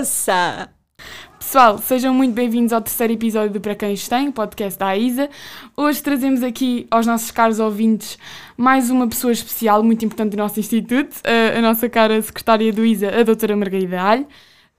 moça! 0.00 0.70
Pessoal, 1.38 1.76
sejam 1.76 2.14
muito 2.14 2.32
bem-vindos 2.32 2.72
ao 2.72 2.80
terceiro 2.80 3.12
episódio 3.12 3.50
do 3.50 3.60
Para 3.60 3.74
Quem 3.74 3.94
Tem, 3.94 4.28
o 4.28 4.32
podcast 4.32 4.78
da 4.78 4.86
AISA. 4.86 5.28
Hoje 5.76 6.02
trazemos 6.02 6.42
aqui 6.42 6.86
aos 6.90 7.06
nossos 7.06 7.30
caros 7.30 7.60
ouvintes 7.60 8.18
mais 8.56 8.88
uma 8.88 9.06
pessoa 9.06 9.30
especial, 9.30 9.82
muito 9.82 10.02
importante 10.02 10.30
do 10.30 10.38
nosso 10.38 10.58
instituto, 10.58 11.20
a, 11.22 11.58
a 11.58 11.60
nossa 11.60 11.86
cara 11.86 12.20
secretária 12.22 12.72
do 12.72 12.82
ISA, 12.82 13.08
a 13.08 13.22
doutora 13.22 13.54
Margarida 13.54 14.00
Alho. 14.00 14.26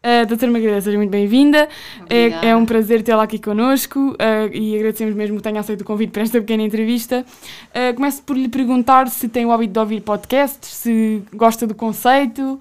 Uh, 0.04 0.26
doutora 0.26 0.52
Margarida, 0.52 0.82
seja 0.82 0.98
muito 0.98 1.12
bem-vinda. 1.12 1.70
É, 2.10 2.50
é, 2.50 2.56
um 2.56 2.66
prazer 2.66 3.04
tê-la 3.04 3.22
aqui 3.22 3.38
connosco 3.38 4.14
uh, 4.14 4.52
e 4.52 4.76
agradecemos 4.76 5.14
mesmo 5.14 5.38
que 5.38 5.44
tenha 5.44 5.60
aceito 5.60 5.82
o 5.82 5.86
convite 5.86 6.10
para 6.10 6.24
esta 6.24 6.40
pequena 6.40 6.64
entrevista. 6.64 7.24
Uh, 7.70 7.94
começo 7.94 8.24
por 8.24 8.36
lhe 8.36 8.50
perguntar 8.50 9.08
se 9.08 9.30
tem 9.30 9.46
o 9.46 9.52
hábito 9.52 9.74
de 9.74 9.80
ouvir 9.80 10.02
podcasts, 10.02 10.68
se 10.68 11.22
gosta 11.32 11.68
do 11.68 11.76
conceito. 11.76 12.60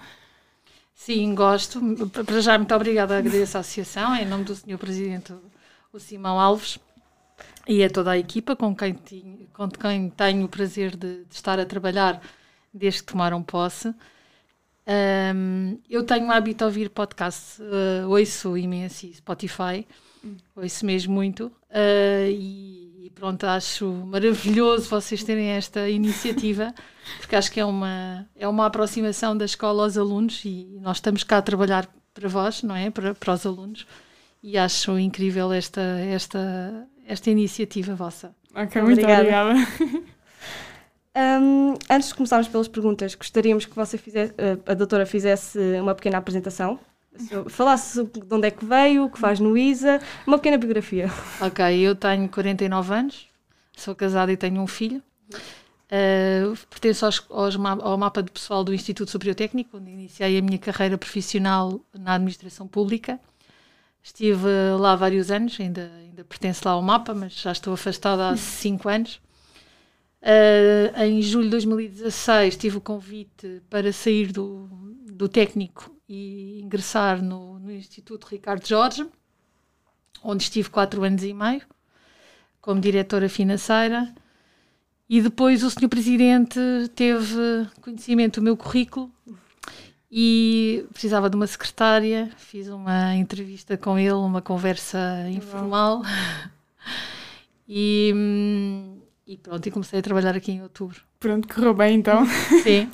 Sim, 1.01 1.35
gosto. 1.35 1.81
Para 2.27 2.43
já, 2.43 2.59
muito 2.59 2.75
obrigada 2.75 3.17
Agradeço 3.17 3.57
à 3.57 3.61
Associação, 3.61 4.15
em 4.15 4.27
nome 4.27 4.45
do 4.45 4.55
Sr. 4.55 4.77
Presidente, 4.77 5.33
o 5.91 5.99
Simão 5.99 6.39
Alves, 6.39 6.79
e 7.67 7.83
a 7.83 7.89
toda 7.89 8.11
a 8.11 8.19
equipa 8.19 8.55
com 8.55 8.77
quem, 8.77 8.93
com 9.55 9.69
quem 9.71 10.11
tenho 10.11 10.45
o 10.45 10.49
prazer 10.49 10.95
de, 10.95 11.25
de 11.25 11.35
estar 11.35 11.59
a 11.59 11.65
trabalhar 11.65 12.21
desde 12.73 13.01
que 13.01 13.13
tomaram 13.13 13.43
posse. 13.43 13.95
Um, 15.35 15.79
eu 15.89 16.05
tenho 16.05 16.27
o 16.27 16.31
hábito 16.31 16.59
de 16.59 16.65
ouvir 16.65 16.91
podcast, 16.91 17.63
uh, 17.63 18.07
ouço 18.07 18.55
imenso 18.59 19.11
Spotify, 19.15 19.87
hum. 20.23 20.37
ouço 20.55 20.85
mesmo 20.85 21.15
muito, 21.15 21.47
uh, 21.47 22.29
e, 22.29 22.90
e, 23.03 23.09
pronto, 23.09 23.45
acho 23.45 23.91
maravilhoso 23.91 24.89
vocês 24.89 25.25
terem 25.25 25.49
esta 25.49 25.89
iniciativa, 25.89 26.75
porque 27.19 27.35
acho 27.35 27.51
que 27.51 27.59
é 27.59 27.65
uma, 27.65 28.29
é 28.37 28.47
uma 28.47 28.67
aproximação 28.67 29.35
da 29.35 29.47
escola 29.47 29.85
aos 29.85 29.97
alunos 29.97 30.45
e 30.45 30.79
nós 30.83 30.99
estamos 30.99 31.25
cá 31.25 31.39
a 31.39 31.43
trabalhar 31.43 31.89
para 32.13 32.29
vós, 32.29 32.63
não 32.63 32.77
é? 32.77 32.91
Para, 32.91 33.15
para 33.15 33.33
os 33.33 33.47
alunos, 33.47 33.87
e 34.43 34.59
acho 34.59 34.99
incrível 34.99 35.51
esta, 35.51 35.81
esta, 35.81 36.87
esta 37.07 37.31
iniciativa 37.31 37.95
vossa. 37.95 38.35
Ok, 38.55 38.83
muito 38.83 39.01
obrigada. 39.01 39.51
obrigada. 39.51 40.21
Um, 41.43 41.75
antes 41.91 42.09
de 42.11 42.15
começarmos 42.15 42.49
pelas 42.49 42.69
perguntas, 42.69 43.15
gostaríamos 43.15 43.67
que 43.67 43.75
você 43.75 43.99
fizesse, 43.99 44.35
a 44.65 44.75
doutora 44.75 45.05
fizesse 45.05 45.59
uma 45.81 45.95
pequena 45.95 46.19
apresentação. 46.19 46.79
Falasse 47.49 48.05
de 48.05 48.35
onde 48.35 48.47
é 48.47 48.51
que 48.51 48.65
veio, 48.65 49.05
o 49.05 49.11
que 49.11 49.19
faz 49.19 49.41
no 49.41 49.57
ISA, 49.57 50.01
uma 50.27 50.39
pequena 50.39 50.57
biografia. 50.57 51.11
Ok, 51.41 51.79
eu 51.79 51.95
tenho 51.95 52.29
49 52.29 52.95
anos, 52.95 53.29
sou 53.77 53.95
casada 53.95 54.33
e 54.33 54.37
tenho 54.37 54.61
um 54.61 54.67
filho. 54.67 55.03
Uh, 55.91 56.57
pertenço 56.69 57.05
aos, 57.05 57.27
aos, 57.29 57.57
ao 57.57 57.99
mapa 57.99 58.23
de 58.23 58.31
pessoal 58.31 58.63
do 58.63 58.73
Instituto 58.73 59.11
Superior 59.11 59.35
Técnico, 59.35 59.77
onde 59.77 59.91
iniciei 59.91 60.39
a 60.39 60.43
minha 60.43 60.59
carreira 60.59 60.97
profissional 60.97 61.81
na 61.93 62.15
administração 62.15 62.69
pública. 62.69 63.19
Estive 64.01 64.47
lá 64.79 64.95
vários 64.95 65.33
anos, 65.33 65.59
ainda, 65.59 65.91
ainda 66.01 66.25
pertenço 66.25 66.63
lá 66.65 66.73
ao 66.73 66.81
mapa, 66.83 67.13
mas 67.13 67.33
já 67.33 67.51
estou 67.51 67.75
afastada 67.75 68.29
há 68.29 68.37
5 68.39 68.89
anos. 68.89 69.21
Uh, 70.23 71.03
em 71.03 71.21
julho 71.23 71.47
de 71.47 71.51
2016 71.51 72.57
tive 72.57 72.77
o 72.77 72.81
convite 72.81 73.63
para 73.69 73.91
sair 73.91 74.31
do, 74.31 74.69
do 75.11 75.29
técnico 75.29 75.91
e 76.13 76.61
ingressar 76.61 77.23
no, 77.23 77.61
no 77.61 77.71
Instituto 77.71 78.27
Ricardo 78.27 78.67
Jorge, 78.67 79.07
onde 80.25 80.43
estive 80.43 80.69
quatro 80.69 81.05
anos 81.05 81.23
e 81.23 81.33
meio 81.33 81.63
como 82.61 82.81
diretora 82.81 83.29
financeira. 83.29 84.13
E 85.09 85.23
depois 85.23 85.63
o 85.63 85.71
Sr. 85.71 85.89
Presidente 85.89 86.59
teve 86.97 87.69
conhecimento 87.81 88.41
do 88.41 88.45
meu 88.45 88.57
currículo 88.57 89.11
e 90.11 90.85
precisava 90.93 91.31
de 91.31 91.37
uma 91.37 91.47
secretária. 91.47 92.29
Fiz 92.37 92.69
uma 92.69 93.15
entrevista 93.15 93.77
com 93.77 93.97
ele, 93.97 94.13
uma 94.13 94.43
conversa 94.43 94.99
informal. 95.31 96.03
e 97.69 98.13
e 99.25 99.37
pronto, 99.37 99.65
e 99.65 99.71
comecei 99.71 100.01
a 100.01 100.03
trabalhar 100.03 100.35
aqui 100.35 100.51
em 100.51 100.63
outubro. 100.63 101.01
Pronto, 101.21 101.47
correu 101.47 101.73
bem 101.73 101.99
então? 101.99 102.27
Sim. 102.65 102.91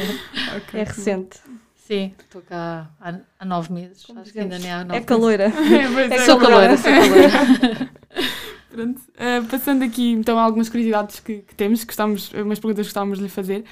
okay. 0.56 0.80
É 0.80 0.84
recente. 0.84 1.38
Sim, 1.86 2.14
estou 2.18 2.40
cá 2.40 2.88
há, 2.98 3.14
há, 3.38 3.44
nove 3.44 3.70
meses. 3.70 4.06
Como 4.06 4.18
Acho 4.18 4.32
que 4.32 4.40
ainda 4.40 4.58
nem 4.58 4.72
há 4.72 4.84
nove 4.84 5.00
É 5.00 5.02
caloira. 5.02 5.52
É, 6.10 6.14
é 6.14 6.18
sou 6.20 6.38
caloira, 6.38 6.78
sou 6.78 6.90
caloira. 6.90 7.90
Pronto, 8.72 9.00
uh, 9.00 9.44
passando 9.50 9.84
aqui 9.84 10.12
então 10.12 10.38
algumas 10.38 10.70
curiosidades 10.70 11.20
que, 11.20 11.40
que 11.42 11.54
temos, 11.54 11.84
que 11.84 11.92
estamos, 11.92 12.32
umas 12.32 12.58
perguntas 12.58 12.86
que 12.86 12.90
estávamos 12.90 13.18
de 13.18 13.24
lhe 13.24 13.30
fazer. 13.30 13.64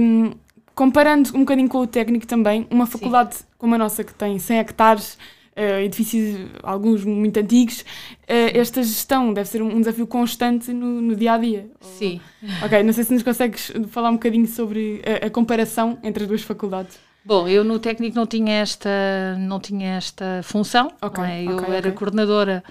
Um, 0.00 0.32
comparando 0.74 1.28
um 1.34 1.40
bocadinho 1.40 1.68
com 1.68 1.78
o 1.80 1.86
técnico 1.86 2.26
também, 2.26 2.66
uma 2.70 2.86
faculdade 2.86 3.36
Sim. 3.36 3.44
como 3.58 3.74
a 3.74 3.78
nossa 3.78 4.02
que 4.02 4.14
tem 4.14 4.38
100 4.38 4.58
hectares 4.60 5.18
uh, 5.54 5.80
edifícios, 5.80 6.48
alguns 6.62 7.04
muito 7.04 7.38
antigos, 7.38 7.82
uh, 7.82 8.58
esta 8.58 8.82
gestão 8.82 9.34
deve 9.34 9.50
ser 9.50 9.60
um, 9.60 9.78
desafio 9.80 10.06
constante 10.06 10.72
no, 10.72 11.02
no 11.02 11.14
dia 11.14 11.34
a 11.34 11.38
dia. 11.38 11.70
Sim. 11.82 12.22
Ok, 12.64 12.82
não 12.82 12.94
sei 12.94 13.04
se 13.04 13.12
nos 13.12 13.22
consegues 13.22 13.70
falar 13.88 14.08
um 14.08 14.14
bocadinho 14.14 14.46
sobre 14.46 15.02
a, 15.04 15.26
a 15.26 15.30
comparação 15.30 15.98
entre 16.02 16.22
as 16.22 16.28
duas 16.28 16.42
faculdades. 16.42 17.07
Bom, 17.28 17.46
eu 17.46 17.62
no 17.62 17.78
técnico 17.78 18.16
não 18.16 18.26
tinha 18.26 18.54
esta, 18.54 19.36
não 19.38 19.60
tinha 19.60 19.96
esta 19.96 20.40
função. 20.42 20.90
Okay, 20.98 21.24
é? 21.24 21.44
Eu 21.44 21.56
okay, 21.58 21.74
era 21.74 21.88
okay. 21.88 21.92
coordenadora 21.92 22.64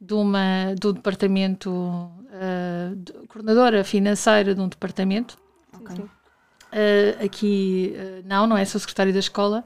de 0.00 0.14
uma, 0.14 0.76
do 0.80 0.92
departamento, 0.92 1.68
uh, 1.72 2.94
de, 2.94 3.12
coordenadora 3.26 3.82
financeira 3.82 4.54
de 4.54 4.60
um 4.60 4.68
departamento. 4.68 5.36
Uh, 5.74 7.24
aqui, 7.24 7.96
uh, 7.96 8.22
não, 8.24 8.46
não 8.46 8.56
é, 8.56 8.64
sou 8.64 8.80
secretária 8.80 9.12
da 9.12 9.18
escola 9.18 9.64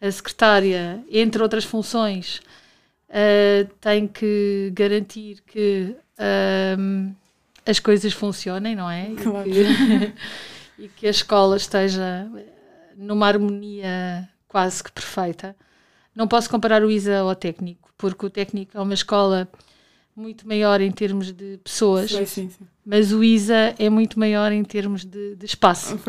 a 0.00 0.10
secretária, 0.10 1.00
entre 1.08 1.40
outras 1.40 1.62
funções, 1.62 2.40
uh, 3.10 3.68
tem 3.80 4.08
que 4.08 4.72
garantir 4.74 5.40
que 5.46 5.94
uh, 6.18 7.14
as 7.64 7.78
coisas 7.78 8.12
funcionem, 8.12 8.74
não 8.74 8.90
é? 8.90 9.12
Claro. 9.22 9.48
E, 9.48 9.52
que, 9.52 10.14
e 10.82 10.88
que 10.88 11.06
a 11.06 11.10
escola 11.10 11.56
esteja 11.56 12.28
numa 12.98 13.26
harmonia 13.26 14.28
quase 14.48 14.82
que 14.82 14.90
perfeita. 14.90 15.56
Não 16.14 16.26
posso 16.26 16.50
comparar 16.50 16.82
o 16.82 16.90
ISA 16.90 17.18
ao 17.18 17.34
técnico, 17.34 17.90
porque 17.96 18.26
o 18.26 18.30
técnico 18.30 18.76
é 18.76 18.80
uma 18.80 18.94
escola 18.94 19.48
muito 20.16 20.48
maior 20.48 20.80
em 20.80 20.90
termos 20.90 21.32
de 21.32 21.60
pessoas, 21.62 22.10
sim, 22.10 22.26
sim, 22.26 22.50
sim. 22.50 22.66
mas 22.84 23.12
o 23.12 23.22
ISA 23.22 23.76
é 23.78 23.88
muito 23.88 24.18
maior 24.18 24.50
em 24.50 24.64
termos 24.64 25.04
de, 25.04 25.36
de 25.36 25.46
espaço. 25.46 25.94
Uh, 25.94 26.00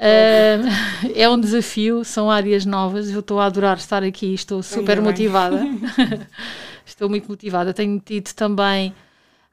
é 1.14 1.28
um 1.28 1.38
desafio, 1.38 2.04
são 2.04 2.28
áreas 2.28 2.66
novas. 2.66 3.08
Eu 3.10 3.20
estou 3.20 3.38
a 3.38 3.46
adorar 3.46 3.76
estar 3.76 4.02
aqui, 4.02 4.34
estou 4.34 4.62
super 4.62 4.98
Ainda 4.98 5.10
motivada. 5.10 5.62
estou 6.84 7.08
muito 7.08 7.28
motivada. 7.28 7.72
Tenho 7.72 8.00
tido 8.00 8.32
também 8.32 8.92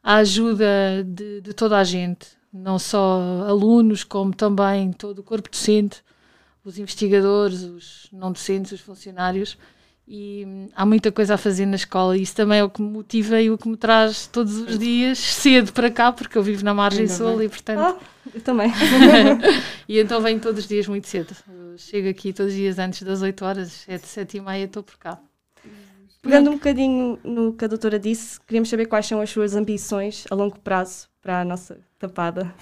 a 0.01 0.16
ajuda 0.16 1.03
de, 1.06 1.41
de, 1.41 1.53
toda 1.53 1.78
a 1.78 1.84
gente, 1.84 2.28
não 2.51 2.79
só 2.79 3.45
alunos, 3.47 4.03
como 4.03 4.34
também 4.34 4.91
todo 4.94 5.19
o 5.19 5.24
corpo 5.24 5.50
docente, 5.51 6.01
os 6.67 6.78
investigadores, 6.78 7.63
os 7.63 8.07
não 8.11 8.31
docentes, 8.31 8.73
os 8.73 8.81
funcionários 8.81 9.57
e 10.07 10.45
hum, 10.47 10.69
há 10.73 10.85
muita 10.85 11.11
coisa 11.11 11.33
a 11.33 11.38
fazer 11.38 11.66
na 11.66 11.75
escola 11.75 12.17
e 12.17 12.22
isso 12.22 12.35
também 12.35 12.59
é 12.59 12.63
o 12.63 12.69
que 12.69 12.81
me 12.81 12.89
motiva 12.89 13.41
e 13.41 13.51
o 13.51 13.57
que 13.57 13.67
me 13.67 13.75
traz 13.75 14.28
todos 14.28 14.55
os 14.55 14.79
dias 14.79 15.17
cedo 15.17 15.73
para 15.73 15.91
cá, 15.91 16.11
porque 16.11 16.38
eu 16.38 16.44
vivo 16.44 16.63
na 16.63 16.73
margem 16.73 17.01
Ainda 17.01 17.13
sul 17.13 17.38
bem. 17.38 17.45
e 17.45 17.50
portanto... 17.50 18.00
Oh, 18.00 18.29
eu 18.33 18.41
também. 18.41 18.72
e 19.88 20.00
então 20.00 20.22
venho 20.22 20.39
todos 20.39 20.63
os 20.63 20.67
dias 20.67 20.88
muito 20.88 21.07
cedo. 21.07 21.35
Eu 21.50 21.77
chego 21.77 22.07
aqui 22.09 22.31
todos 22.31 22.53
os 22.53 22.57
dias 22.57 22.79
antes 22.79 23.03
das 23.03 23.22
8 23.22 23.45
horas, 23.45 23.72
7, 23.72 24.07
7 24.07 24.38
e 24.38 24.41
meia 24.41 24.63
estou 24.63 24.83
por 24.83 24.97
cá. 24.97 25.19
Pegando 26.22 26.50
um 26.50 26.53
bocadinho 26.53 27.19
no 27.24 27.53
que 27.53 27.65
a 27.65 27.68
doutora 27.68 28.00
disse, 28.00 28.39
queríamos 28.42 28.69
saber 28.69 28.86
quais 28.88 29.06
são 29.06 29.21
as 29.21 29.30
suas 29.30 29.56
ambições 29.56 30.25
a 30.30 30.36
longo 30.36 30.59
prazo 30.59 31.07
para 31.21 31.42
a 31.42 31.45
nossa 31.45 31.80
tapada. 32.00 32.53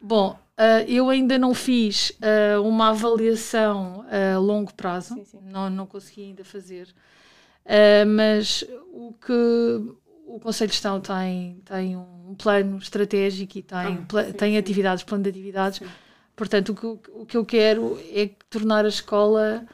Bom, 0.00 0.38
Uh, 0.58 0.82
eu 0.88 1.08
ainda 1.08 1.38
não 1.38 1.54
fiz 1.54 2.10
uh, 2.18 2.60
uma 2.66 2.88
avaliação 2.88 4.04
a 4.10 4.38
longo 4.38 4.74
prazo, 4.74 5.14
sim, 5.14 5.24
sim. 5.24 5.38
Não, 5.44 5.70
não 5.70 5.86
consegui 5.86 6.24
ainda 6.24 6.44
fazer, 6.44 6.88
uh, 7.64 8.04
mas 8.04 8.64
o 8.92 9.12
que 9.12 9.32
o 10.26 10.40
Conselho 10.40 10.66
de 10.66 10.74
Gestão 10.74 11.00
tem, 11.00 11.60
tem 11.64 11.96
um 11.96 12.34
plano 12.36 12.76
estratégico 12.78 13.56
e 13.56 13.62
tem, 13.62 13.78
ah, 13.78 14.24
sim, 14.24 14.32
tem 14.32 14.58
atividades, 14.58 15.04
plano 15.04 15.22
de 15.22 15.30
atividades. 15.30 15.80
Portanto, 16.34 16.70
o 16.70 16.74
que, 16.74 17.10
o 17.12 17.24
que 17.24 17.36
eu 17.36 17.44
quero 17.44 17.96
é 18.12 18.28
tornar 18.50 18.84
a 18.84 18.88
escola 18.88 19.64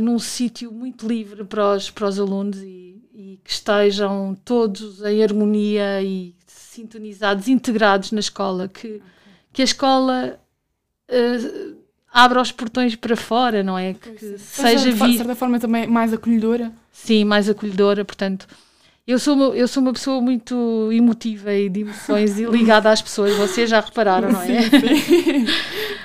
num 0.00 0.18
sítio 0.18 0.72
muito 0.72 1.06
livre 1.06 1.44
para 1.44 1.74
os, 1.74 1.90
para 1.90 2.08
os 2.08 2.18
alunos 2.18 2.58
e, 2.58 3.02
e 3.14 3.40
que 3.42 3.50
estejam 3.50 4.36
todos 4.44 5.02
em 5.02 5.22
harmonia 5.22 6.02
e 6.02 6.34
sintonizados, 6.46 7.48
integrados 7.48 8.12
na 8.12 8.20
escola, 8.20 8.68
que 8.68 9.00
que 9.52 9.62
a 9.62 9.64
escola 9.64 10.40
uh, 11.10 11.76
abra 12.12 12.40
os 12.40 12.52
portões 12.52 12.96
para 12.96 13.16
fora, 13.16 13.62
não 13.62 13.78
é? 13.78 13.94
Que, 13.94 14.10
que 14.10 14.38
seja 14.38 14.90
vista. 14.90 15.06
De 15.06 15.16
certa 15.18 15.34
forma 15.34 15.58
também 15.58 15.86
mais 15.86 16.12
acolhedora. 16.12 16.72
Sim, 16.92 17.24
mais 17.24 17.48
acolhedora, 17.48 18.04
portanto. 18.04 18.46
Eu 19.06 19.18
sou, 19.18 19.34
uma, 19.34 19.44
eu 19.56 19.66
sou 19.66 19.82
uma 19.82 19.92
pessoa 19.92 20.20
muito 20.20 20.90
emotiva 20.92 21.54
e 21.54 21.70
de 21.70 21.80
emoções 21.80 22.38
e 22.38 22.44
ligada 22.44 22.90
às 22.90 23.00
pessoas, 23.00 23.34
vocês 23.36 23.70
já 23.70 23.80
repararam, 23.80 24.30
não 24.30 24.42
é? 24.42 24.62
Sim, 24.62 24.70
sim. 24.70 25.46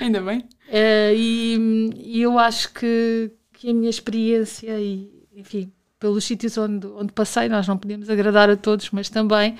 Ainda 0.00 0.22
bem. 0.22 0.38
Uh, 0.38 1.14
e, 1.14 1.90
e, 2.02 2.22
eu 2.22 2.38
acho 2.38 2.72
que, 2.72 3.30
que 3.52 3.64
que 3.64 3.70
a 3.70 3.74
minha 3.74 3.88
experiência 3.88 4.78
e, 4.78 5.10
enfim, 5.34 5.72
pelos 5.98 6.22
sítios 6.24 6.58
onde, 6.58 6.86
onde 6.86 7.14
passei, 7.14 7.48
nós 7.48 7.66
não 7.66 7.78
podemos 7.78 8.10
agradar 8.10 8.50
a 8.50 8.56
todos, 8.58 8.90
mas 8.90 9.08
também 9.08 9.56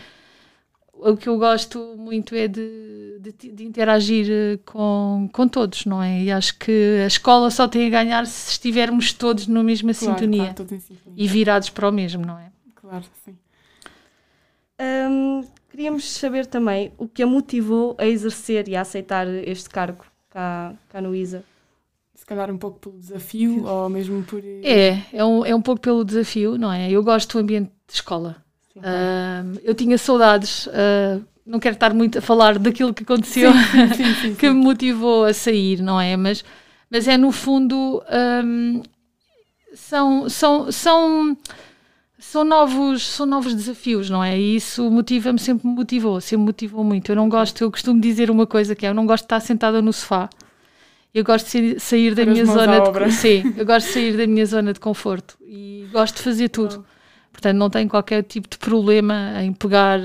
o 0.98 1.16
que 1.16 1.28
eu 1.28 1.38
gosto 1.38 1.94
muito 1.98 2.34
é 2.34 2.48
de, 2.48 3.18
de, 3.20 3.52
de, 3.52 3.64
interagir 3.64 4.26
eh, 4.30 4.58
com, 4.64 5.28
com 5.32 5.46
todos, 5.48 5.84
não 5.84 6.02
é? 6.02 6.22
E 6.22 6.30
acho 6.30 6.58
que 6.58 7.00
a 7.02 7.06
escola 7.06 7.50
só 7.50 7.68
tem 7.68 7.86
a 7.86 7.90
ganhar 7.90 8.26
se 8.26 8.52
estivermos 8.52 9.12
todos 9.12 9.46
na 9.46 9.62
mesma 9.62 9.92
Claro, 9.92 10.14
sintonia, 10.14 10.40
claro, 10.40 10.54
todos 10.54 10.72
em 10.72 10.80
sintonia. 10.80 11.24
e 11.24 11.28
virados 11.28 11.68
para 11.70 11.88
o 11.88 11.92
mesmo, 11.92 12.24
não 12.24 12.38
é? 12.38 12.50
Claro, 12.74 13.04
sim. 13.24 13.36
Hum, 14.80 15.44
queríamos 15.70 16.10
saber 16.10 16.46
também 16.46 16.92
o 16.98 17.06
que 17.06 17.22
a 17.22 17.26
motivou 17.26 17.94
a 17.98 18.06
exercer 18.06 18.68
e 18.68 18.76
a 18.76 18.80
aceitar 18.80 19.26
este 19.26 19.68
cargo 19.68 20.04
cá, 20.30 20.74
cá 20.88 21.00
no 21.00 21.14
ISA. 21.14 21.44
Se 22.14 22.24
calhar 22.24 22.50
um 22.50 22.58
pouco 22.58 22.78
pelo 22.78 22.98
desafio 22.98 23.64
ou 23.66 23.88
mesmo 23.88 24.22
por. 24.24 24.40
É, 24.44 25.02
é 25.12 25.24
um, 25.24 25.44
é 25.44 25.54
um 25.54 25.60
pouco 25.60 25.80
pelo 25.80 26.04
desafio, 26.04 26.56
não 26.56 26.72
é? 26.72 26.90
Eu 26.90 27.02
gosto 27.02 27.32
do 27.32 27.40
ambiente 27.40 27.70
de 27.86 27.94
escola. 27.94 28.43
Sim, 28.74 28.80
Ahm, 28.82 29.54
eu 29.62 29.74
tinha 29.74 29.96
saudades, 29.96 30.68
ah, 30.72 31.20
não 31.46 31.60
quero 31.60 31.74
estar 31.74 31.94
muito 31.94 32.18
a 32.18 32.20
falar 32.20 32.58
daquilo 32.58 32.92
que 32.92 33.02
aconteceu, 33.04 33.52
sim, 33.96 34.14
sim, 34.20 34.34
que 34.36 34.48
me 34.48 34.54
motivou 34.54 35.24
a 35.24 35.32
sair, 35.32 35.80
não 35.80 36.00
é? 36.00 36.16
Mas, 36.16 36.44
mas 36.90 37.06
é 37.06 37.16
no 37.16 37.30
fundo 37.30 38.02
ahm, 38.08 38.82
são, 39.74 40.28
são, 40.28 40.72
são, 40.72 41.36
são, 42.18 42.44
novos, 42.44 43.06
são 43.06 43.26
novos 43.26 43.54
desafios, 43.54 44.10
não 44.10 44.22
é? 44.24 44.38
E 44.38 44.56
isso 44.56 44.90
motiva-me, 44.90 45.38
sempre 45.38 45.68
me 45.68 45.74
motivou, 45.74 46.20
sempre 46.20 46.38
me 46.40 46.44
motivou 46.46 46.82
muito. 46.84 47.10
Eu 47.12 47.16
não 47.16 47.28
gosto, 47.28 47.62
eu 47.62 47.70
costumo 47.70 48.00
dizer 48.00 48.30
uma 48.30 48.46
coisa 48.46 48.74
que 48.74 48.86
é, 48.86 48.88
eu 48.88 48.94
não 48.94 49.06
gosto 49.06 49.22
de 49.22 49.26
estar 49.26 49.40
sentada 49.40 49.80
no 49.80 49.92
sofá. 49.92 50.28
Eu 51.14 51.22
gosto 51.22 51.46
de 51.56 51.78
sair- 51.78 52.12
da 52.14 52.24
minha 52.26 52.44
zona 52.44 52.80
de 52.80 53.12
sim, 53.12 53.54
eu 53.56 53.64
gosto 53.64 53.86
de 53.86 53.92
sair 53.92 54.16
da 54.16 54.26
minha 54.26 54.44
zona 54.44 54.72
de 54.72 54.80
conforto 54.80 55.36
e 55.46 55.86
gosto 55.92 56.16
de 56.16 56.22
fazer 56.22 56.48
tudo. 56.48 56.84
Portanto, 57.34 57.58
não 57.58 57.68
tenho 57.68 57.88
qualquer 57.88 58.22
tipo 58.22 58.48
de 58.48 58.56
problema 58.56 59.42
em 59.42 59.52
pegar, 59.52 59.98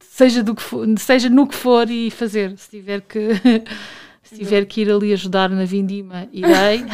seja, 0.00 0.42
do 0.42 0.52
que 0.52 0.60
for, 0.60 0.84
seja 0.98 1.30
no 1.30 1.46
que 1.46 1.54
for 1.54 1.88
e 1.88 2.10
fazer. 2.10 2.58
Se 2.58 2.68
tiver 2.68 3.00
que, 3.02 3.28
se 4.24 4.34
tiver 4.34 4.66
que 4.66 4.80
ir 4.80 4.90
ali 4.90 5.12
ajudar 5.12 5.48
na 5.48 5.64
vindima, 5.64 6.28
irei. 6.32 6.84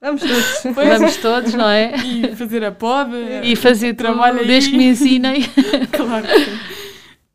Vamos, 0.00 0.20
vamos 0.20 0.22
todos. 0.22 0.74
Pois. 0.74 0.88
Vamos 0.88 1.16
todos, 1.16 1.54
não 1.54 1.68
é? 1.68 1.94
E 2.04 2.36
fazer 2.36 2.64
a 2.64 2.70
poda. 2.70 3.16
E 3.42 3.56
fazer 3.56 3.94
Trabalho 3.94 4.40
aí. 4.40 4.46
desde 4.46 4.70
que 4.70 4.76
me 4.76 4.84
ensinem. 4.88 5.42
Claro 5.90 6.26
que 6.26 6.38
sim. 6.44 6.58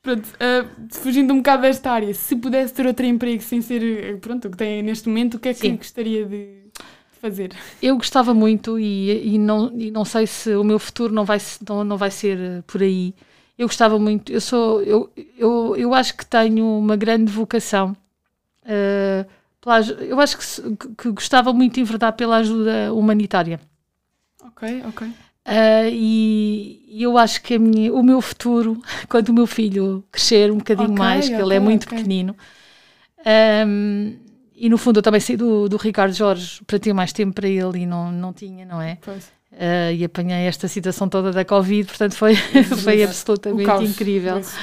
Pronto, 0.03 0.29
ah, 0.39 0.65
fugindo 0.91 1.33
um 1.33 1.37
bocado 1.37 1.63
desta 1.63 1.91
área, 1.91 2.13
se 2.13 2.35
pudesse 2.35 2.73
ter 2.73 2.85
outro 2.85 3.05
emprego 3.05 3.41
sem 3.41 3.61
ser 3.61 3.83
eh, 3.83 4.15
pronto, 4.17 4.47
o 4.47 4.51
que 4.51 4.57
tem 4.57 4.81
neste 4.83 5.09
momento, 5.09 5.33
o 5.35 5.39
que 5.39 5.49
é 5.49 5.53
que 5.53 5.59
Sim. 5.59 5.75
gostaria 5.75 6.23
de 6.25 6.66
fazer? 7.19 7.51
Eu 7.81 7.95
gostava 7.97 8.33
muito 8.33 8.79
e, 8.79 9.35
e, 9.35 9.37
não, 9.37 9.71
e 9.79 9.91
não 9.91 10.05
sei 10.05 10.25
se 10.27 10.55
o 10.55 10.63
meu 10.63 10.79
futuro 10.79 11.13
não 11.13 11.25
vai, 11.25 11.37
não, 11.67 11.83
não 11.83 11.97
vai 11.97 12.11
ser 12.11 12.37
eh, 12.39 12.61
por 12.65 12.81
aí. 12.81 13.13
Eu 13.57 13.67
gostava 13.67 13.99
muito, 13.99 14.31
eu 14.31 14.41
sou, 14.41 14.81
eu, 14.83 15.11
eu, 15.37 15.75
eu 15.77 15.93
acho 15.93 16.15
que 16.17 16.25
tenho 16.25 16.65
uma 16.79 16.95
grande 16.95 17.31
vocação. 17.31 17.95
eh, 18.65 19.25
pela 19.61 19.81
eu 19.81 20.19
acho 20.21 20.37
que, 20.37 20.95
que- 20.97 21.11
gostava 21.11 21.53
muito 21.53 21.75
de 21.75 21.81
enverdar 21.81 22.13
pela 22.13 22.37
ajuda 22.37 22.93
humanitária. 22.93 23.59
Ok, 24.39 24.61
ok. 24.85 25.01
Ah, 25.45 25.87
e, 25.89 26.83
e 26.89 27.03
eu 27.03 27.17
acho 27.17 27.41
que 27.41 27.57
minha, 27.57 27.93
o 27.93 28.03
meu 28.03 28.19
futuro, 28.21 28.81
quando 29.09 29.29
o 29.29 29.33
meu 29.33 29.47
filho 29.47 30.03
crescer 30.11 30.51
um 30.51 30.57
bocadinho 30.57 30.91
Ok, 30.91 30.97
mais, 30.97 31.29
que 31.29 31.41
ele 31.41 31.55
é 31.55 31.59
muito 31.59 31.87
ok. 31.87 31.93
pequenino, 31.95 32.35
ahm, 33.25 34.15
e 34.57 34.69
no 34.69 34.77
fundo 34.77 34.97
eu 34.97 35.03
também 35.03 35.21
saí 35.21 35.37
do, 35.37 35.69
do 35.69 35.77
Ricardo 35.77 36.13
Jorge 36.13 36.61
para 36.65 36.79
ter 36.79 36.91
mais 36.91 37.13
tempo 37.13 37.33
para 37.33 37.47
ele 37.47 37.83
e 37.83 37.85
não, 37.85 38.11
não 38.11 38.33
tinha, 38.33 38.65
não 38.65 38.81
é? 38.81 38.97
Pois. 39.01 39.31
Ah, 39.59 39.91
e 39.91 40.03
apanhei 40.03 40.45
esta 40.45 40.67
situação 40.67 41.07
toda 41.07 41.31
da 41.31 41.45
Covid, 41.45 41.87
portanto 41.87 42.15
foi, 42.15 42.35
foi 42.83 43.03
absolutamente 43.03 43.83
incrível. 43.83 44.33
Pois. 44.33 44.55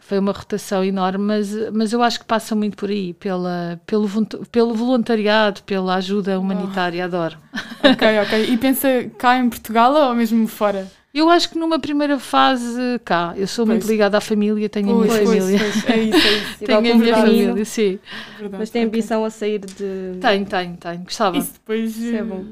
Foi 0.00 0.18
uma 0.18 0.32
rotação 0.32 0.84
enorme, 0.84 1.24
mas, 1.24 1.50
mas 1.72 1.92
eu 1.92 2.02
acho 2.02 2.18
que 2.18 2.24
passa 2.24 2.56
muito 2.56 2.76
por 2.76 2.90
aí, 2.90 3.14
pela, 3.14 3.80
pelo, 3.86 4.08
pelo 4.50 4.74
voluntariado, 4.74 5.62
pela 5.62 5.94
ajuda 5.94 6.38
humanitária, 6.40 7.04
adoro. 7.04 7.38
Ok, 7.78 8.18
ok. 8.20 8.52
E 8.52 8.56
pensa 8.56 8.88
cá 9.16 9.38
em 9.38 9.48
Portugal 9.48 9.94
ou 9.94 10.14
mesmo 10.14 10.48
fora? 10.48 10.90
Eu 11.12 11.28
acho 11.28 11.50
que 11.50 11.58
numa 11.58 11.78
primeira 11.78 12.18
fase 12.20 12.78
cá, 13.04 13.34
eu 13.36 13.46
sou 13.46 13.66
muito 13.66 13.80
Pois. 13.82 13.90
ligada 13.90 14.16
à 14.18 14.20
família, 14.20 14.68
tenho 14.68 14.90
a 14.90 14.94
minha 14.94 15.06
Pois, 15.08 15.22
pois, 15.24 15.38
família. 15.40 15.58
pois. 15.58 15.88
É 15.90 15.98
isso, 16.02 16.16
é 16.16 16.32
isso. 16.38 16.58
Tenho 16.64 16.78
a 16.78 16.80
minha 16.82 17.16
família, 17.16 17.64
sim. 17.64 17.98
Verdade, 18.38 18.60
Mas 18.60 18.70
tem 18.70 18.84
ambição 18.84 19.24
a 19.24 19.30
sair 19.30 19.58
de 19.58 20.18
Tenho, 20.20 20.46
tenho, 20.46 20.76
tenho, 20.76 20.98
gostava. 21.00 21.36
Isso 21.36 21.54
depois. 21.54 21.96
Isso 21.96 22.14
é 22.14 22.22
bom. 22.22 22.44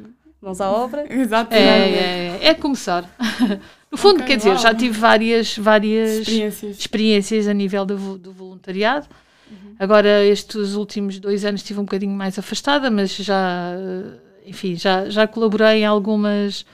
mãos 0.42 0.60
à 0.60 0.70
obra. 0.70 1.06
Exato. 1.12 1.54
É, 1.54 1.58
é, 1.60 2.38
é 2.48 2.54
começar. 2.54 3.08
No 3.90 3.96
fundo, 3.96 4.16
Ok, 4.16 4.26
quer 4.26 4.36
dizer, 4.36 4.50
uau. 4.50 4.58
já 4.58 4.74
tive 4.74 4.98
várias, 4.98 5.56
várias 5.56 6.18
Experiências. 6.18 6.78
experiências 6.78 7.48
a 7.48 7.54
nível 7.54 7.86
do, 7.86 8.18
do 8.18 8.32
voluntariado. 8.32 9.06
Uhum. 9.50 9.76
Agora, 9.78 10.22
estes 10.26 10.74
últimos 10.74 11.18
dois 11.18 11.42
anos 11.42 11.62
estive 11.62 11.80
um 11.80 11.84
bocadinho 11.84 12.12
mais 12.12 12.38
afastada, 12.38 12.90
mas 12.90 13.16
já, 13.16 13.72
eh, 13.72 14.18
enfim, 14.50 14.76
já, 14.76 15.08
já 15.08 15.26
colaborei 15.26 15.78
em 15.80 15.86
algumas, 15.86 16.66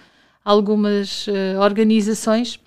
algumas 0.45 1.27
eh, 1.29 1.59
organizações 1.59 2.61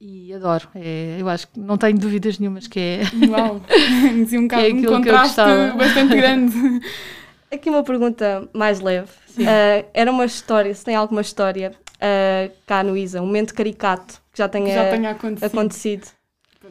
e 0.00 0.32
adoro. 0.32 0.68
É, 0.74 1.16
eu 1.18 1.28
acho 1.28 1.48
que 1.48 1.58
não 1.58 1.76
tenho 1.76 1.98
dúvidas 1.98 2.38
nenhumas 2.38 2.66
que 2.68 2.78
é. 2.78 3.00
Uau! 3.28 3.60
Um, 4.08 4.42
bocado, 4.42 4.66
É 4.66 4.72
um 4.72 4.78
eu 4.80 4.92
contraste 4.92 5.40
bastante 5.76 6.16
grande. 6.16 6.54
Aqui 7.50 7.70
uma 7.70 7.82
pergunta 7.82 8.48
mais 8.52 8.78
leve. 8.80 9.08
Ah, 9.40 9.84
era 9.94 10.10
uma 10.10 10.24
história, 10.26 10.74
se 10.74 10.84
tem 10.84 10.94
alguma 10.94 11.22
história 11.22 11.72
ah, 12.00 12.50
cá 12.66 12.82
no 12.82 12.96
ISA, 12.96 13.22
um 13.22 13.26
momento 13.26 13.54
caricato 13.54 14.20
que 14.32 14.38
já 14.38 14.48
tenha, 14.48 14.66
que 14.66 14.74
já 14.74 14.90
tenha 14.90 15.10
acontecido. 15.10 15.46
acontecido. 15.46 16.06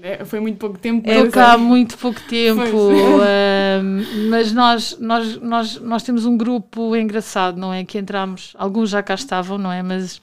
É, 0.02 0.24
foi 0.24 0.40
muito 0.40 0.58
pouco 0.60 0.78
tempo. 0.78 1.08
Mas 1.08 1.34
cá 1.34 1.54
há 1.54 1.56
é- 1.56 1.58
muito 1.58 1.98
pouco 1.98 2.22
tempo, 2.22 2.62
ahm, 2.62 4.30
mas 4.30 4.54
nós, 4.54 4.98
nós, 5.00 5.38
nós, 5.38 5.82
nós 5.82 6.04
temos 6.04 6.26
um 6.26 6.38
grupo 6.38 6.96
engraçado, 6.96 7.58
não 7.58 7.74
é? 7.74 7.84
Que 7.84 7.98
entramos, 7.98 8.54
alguns 8.60 8.92
já 8.92 9.02
cá 9.02 9.16
estavam, 9.16 9.58
não 9.58 9.72
é? 9.72 9.82
Mas 9.82 10.22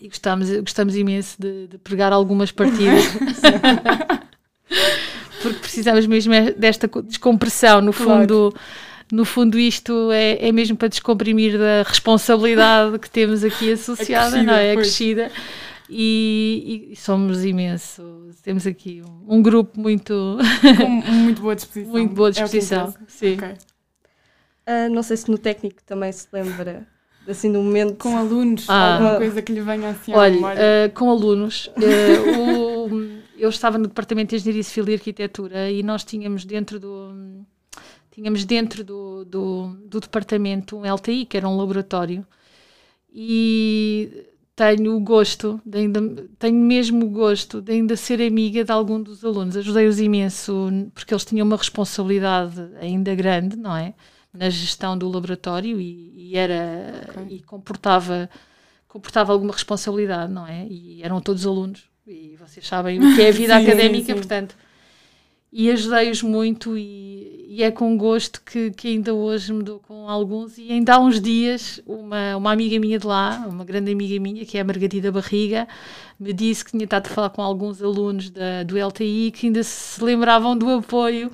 e 0.00 0.08
gostamos, 0.08 0.50
gostamos 0.60 0.94
imenso 0.96 1.36
de, 1.40 1.66
de 1.68 1.78
pregar 1.78 2.12
algumas 2.12 2.50
partidas. 2.52 3.04
Porque 5.42 5.58
precisamos 5.60 6.06
mesmo 6.06 6.32
é 6.34 6.52
desta 6.52 6.88
co- 6.88 7.02
descompressão. 7.02 7.80
No 7.80 7.92
Claro. 7.92 8.20
fundo, 8.20 8.54
no 9.12 9.24
fundo 9.24 9.58
isto 9.58 10.10
é, 10.12 10.48
é 10.48 10.52
mesmo 10.52 10.76
para 10.76 10.88
descomprimir 10.88 11.56
da 11.58 11.82
responsabilidade 11.86 12.98
que 12.98 13.08
temos 13.08 13.44
aqui 13.44 13.72
associada, 13.72 14.28
Acrescida, 14.36 14.52
não 14.52 14.58
é? 14.58 14.74
pois. 14.74 14.78
Acrescida. 14.86 15.30
E, 15.90 16.88
e 16.92 16.96
somos 16.96 17.44
imenso. 17.44 18.28
Temos 18.42 18.66
aqui 18.66 19.02
um, 19.02 19.36
um 19.36 19.42
grupo 19.42 19.80
muito, 19.80 20.36
Com 20.76 20.88
muito 20.88 21.40
boa 21.40 21.54
disposição. 21.56 21.92
muito 21.92 22.14
boa 22.14 22.28
É 22.28 22.32
disposição. 22.32 22.88
interessa. 22.88 22.98
Sim. 23.08 23.34
Ok. 23.34 23.48
Ah, 24.66 24.88
não 24.90 25.02
sei 25.02 25.16
se 25.16 25.30
no 25.30 25.38
técnico 25.38 25.82
também 25.86 26.12
se 26.12 26.26
lembra 26.30 26.86
assim 27.30 27.52
do 27.52 27.60
momento. 27.62 27.96
Com 27.96 28.16
alunos, 28.16 28.66
Ah. 28.68 28.94
alguma 28.94 29.16
coisa 29.16 29.42
que 29.42 29.52
lhe 29.52 29.60
venha 29.60 29.90
assim 29.90 30.12
à 30.12 30.16
Olha, 30.18 30.34
memória. 30.34 30.60
eh, 30.60 30.88
com 30.88 31.10
alunos, 31.10 31.70
eh, 31.76 32.38
o- 32.38 33.18
eu 33.38 33.48
estava 33.50 33.78
no 33.78 33.86
Departamento 33.88 34.30
de 34.30 34.36
Engenharia 34.36 34.62
Civil 34.62 34.88
e 34.90 34.94
Arquitetura 34.94 35.70
e 35.70 35.82
nós 35.82 36.04
tínhamos 36.04 36.44
dentro 36.44 36.78
do 36.80 37.44
tínhamos 38.10 38.44
dentro 38.44 38.82
do, 38.82 39.24
do, 39.24 39.76
do 39.86 40.00
departamento 40.00 40.76
um 40.76 40.84
LTI, 40.84 41.24
que 41.24 41.36
era 41.36 41.48
um 41.48 41.56
laboratório, 41.56 42.26
e 43.14 44.26
tenho 44.56 44.96
o 44.96 45.00
gosto, 45.00 45.60
de 45.64 45.78
ainda, 45.78 46.00
tenho 46.38 46.56
mesmo 46.56 47.06
o 47.06 47.08
gosto 47.10 47.60
de 47.60 47.72
ainda 47.72 47.94
ser 47.96 48.20
amiga 48.20 48.64
de 48.64 48.72
algum 48.72 49.00
dos 49.00 49.24
alunos. 49.24 49.56
Ajudei-os 49.56 50.00
imenso, 50.00 50.68
porque 50.94 51.14
eles 51.14 51.24
tinham 51.24 51.46
uma 51.46 51.56
responsabilidade 51.56 52.60
ainda 52.80 53.14
grande, 53.14 53.56
não 53.56 53.76
é? 53.76 53.94
Na 54.32 54.50
gestão 54.50 54.96
do 54.96 55.08
laboratório 55.08 55.80
e, 55.80 56.30
e 56.32 56.36
era 56.36 57.06
Ok. 57.10 57.26
e 57.30 57.42
comportava 57.42 58.28
comportava 58.86 59.32
alguma 59.32 59.52
responsabilidade, 59.52 60.32
não 60.32 60.46
é? 60.46 60.66
E 60.68 61.02
eram 61.02 61.20
todos 61.20 61.46
alunos 61.46 61.82
e 62.06 62.36
vocês 62.36 62.66
sabem 62.66 62.98
o 63.00 63.14
que 63.14 63.22
é 63.22 63.28
a 63.28 63.32
vida 63.32 63.54
Sim, 63.60 63.66
académica, 63.66 64.06
sim. 64.06 64.14
portanto. 64.14 64.56
E 65.50 65.70
ajudei-os 65.70 66.22
muito 66.22 66.76
e, 66.76 67.46
e 67.48 67.62
é 67.62 67.70
com 67.70 67.96
gosto 67.96 68.42
que, 68.44 68.70
que 68.70 68.88
ainda 68.88 69.14
hoje 69.14 69.50
me 69.52 69.62
dou 69.62 69.78
com 69.80 70.06
alguns 70.08 70.58
e 70.58 70.70
ainda 70.70 70.94
há 70.94 70.98
uns 71.00 71.20
dias 71.20 71.80
uma, 71.86 72.36
uma 72.36 72.52
amiga 72.52 72.78
minha 72.78 72.98
de 72.98 73.06
lá, 73.06 73.46
uma 73.48 73.64
grande 73.64 73.90
amiga 73.90 74.20
minha, 74.20 74.44
que 74.44 74.58
é 74.58 74.60
a 74.60 74.64
Margarida 74.64 75.10
Barriga, 75.10 75.66
me 76.20 76.34
disse 76.34 76.62
que 76.64 76.72
tinha 76.72 76.84
estado 76.84 77.06
a 77.06 77.10
falar 77.10 77.30
com 77.30 77.40
alguns 77.40 77.82
alunos 77.82 78.28
da, 78.28 78.62
do 78.62 78.76
LTI 78.76 79.30
que 79.34 79.46
ainda 79.46 79.62
se 79.62 80.02
lembravam 80.04 80.56
do 80.56 80.68
apoio 80.70 81.32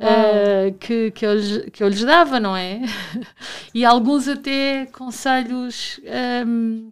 eh, 0.00 0.74
que, 0.80 1.10
que, 1.10 1.26
eu 1.26 1.34
lhes, 1.34 1.70
que 1.70 1.82
eu 1.82 1.88
lhes 1.88 2.02
dava, 2.02 2.40
não 2.40 2.56
é? 2.56 2.80
e 3.74 3.84
alguns 3.84 4.26
até 4.26 4.86
conselhos, 4.86 6.00
ehm, 6.04 6.90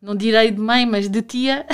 não 0.00 0.14
direi 0.14 0.50
de 0.50 0.60
mãe, 0.60 0.84
mas 0.84 1.08
de 1.08 1.22
tia, 1.22 1.64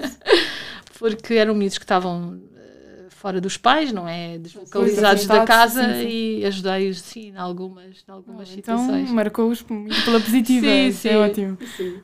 porque 0.98 1.34
eram 1.34 1.54
miúdos 1.54 1.76
que 1.76 1.84
estavam 1.84 2.40
eh, 2.56 3.06
fora 3.10 3.40
dos 3.40 3.58
pais, 3.58 3.92
não 3.92 4.08
é? 4.08 4.38
Deslocalizados 4.38 5.26
da 5.26 5.44
casa 5.44 5.94
sim, 5.94 6.02
sim. 6.02 6.38
e 6.38 6.46
ajudei-os, 6.46 7.00
sim, 7.02 7.28
em 7.28 7.36
algumas, 7.36 8.04
em 8.08 8.10
algumas 8.10 8.50
então, 8.50 8.78
situações. 8.78 9.10
marcou-os 9.10 9.62
muito 9.64 10.02
pela 10.04 10.20
positiva. 10.20 10.66
Sim, 10.66 10.86
isso 10.86 11.06
é 11.06 11.10
sim. 11.10 11.16
ótimo. 11.16 11.58
Sim. 11.76 12.02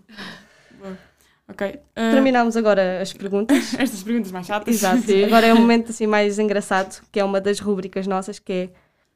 Ok. 1.50 1.80
ah, 1.96 2.10
Terminámos 2.12 2.56
agora 2.56 3.00
as 3.02 3.12
perguntas. 3.12 3.74
estas 3.78 4.02
perguntas 4.02 4.32
mais 4.32 4.46
chatas. 4.46 4.74
Exato. 4.74 5.02
Sim. 5.02 5.24
Agora 5.26 5.46
é 5.46 5.54
um 5.54 5.60
momento 5.60 5.90
assim 5.90 6.06
mais 6.06 6.38
engraçado, 6.38 7.02
que 7.10 7.18
é 7.20 7.24
uma 7.24 7.40
das 7.40 7.60
rubricas 7.60 8.06
nossas, 8.06 8.38
que 8.38 8.52
é 8.52 8.70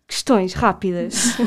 questões 0.07 0.53
rápidas. 0.55 1.37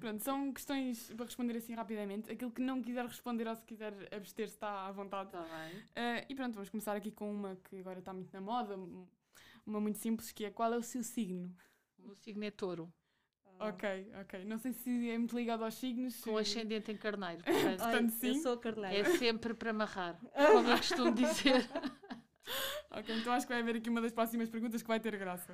Pronto, 0.00 0.22
são 0.22 0.52
questões 0.52 1.10
para 1.16 1.24
responder 1.24 1.56
assim 1.56 1.74
rapidamente. 1.74 2.30
Aquilo 2.30 2.50
que 2.50 2.60
não 2.60 2.82
quiser 2.82 3.04
responder 3.06 3.46
ou 3.48 3.54
se 3.56 3.64
quiser 3.64 3.92
abster-se 4.14 4.54
está 4.54 4.86
à 4.86 4.92
vontade. 4.92 5.28
Está 5.28 5.40
bem. 5.42 5.82
Ah, 5.96 6.24
e 6.28 6.34
pronto, 6.34 6.54
vamos 6.54 6.68
começar 6.68 6.94
aqui 6.94 7.10
com 7.10 7.30
uma 7.32 7.56
que 7.68 7.78
agora 7.80 7.98
está 8.00 8.12
muito 8.12 8.30
na 8.32 8.40
moda, 8.40 8.76
um- 8.76 9.06
uma 9.66 9.80
muito 9.80 9.98
simples, 9.98 10.30
que 10.30 10.44
é 10.44 10.50
qual 10.50 10.72
é 10.74 10.76
o 10.76 10.82
seu 10.82 11.02
signo? 11.02 11.50
O 11.98 12.06
meu 12.08 12.14
signo 12.16 12.44
é 12.44 12.50
touro, 12.50 12.92
Ok, 13.58 14.12
ok. 14.20 14.44
Não 14.44 14.58
sei 14.58 14.72
se 14.72 15.10
é 15.10 15.16
muito 15.16 15.36
ligado 15.36 15.64
aos 15.64 15.74
signos. 15.74 16.20
com 16.20 16.32
se- 16.34 16.40
ascendente 16.58 16.90
em 16.92 16.96
carneiro. 16.96 17.42
Portanto, 17.44 17.80
Ai, 17.82 18.08
sim. 18.10 18.28
Eu 18.28 18.34
sou 18.42 18.58
carneiro. 18.58 19.08
é 19.08 19.16
sempre 19.16 19.54
para 19.54 19.70
amarrar, 19.70 20.18
como 20.34 20.68
eu 20.70 20.76
costumo 20.76 21.14
dizer. 21.14 21.68
Ok, 22.90 23.12
então 23.16 23.32
acho 23.32 23.44
que 23.46 23.52
vai 23.52 23.60
haver 23.62 23.76
aqui 23.76 23.90
uma 23.90 24.00
das 24.00 24.12
próximas 24.12 24.48
perguntas 24.48 24.80
que 24.80 24.86
vai 24.86 25.00
ter 25.00 25.16
graça. 25.16 25.52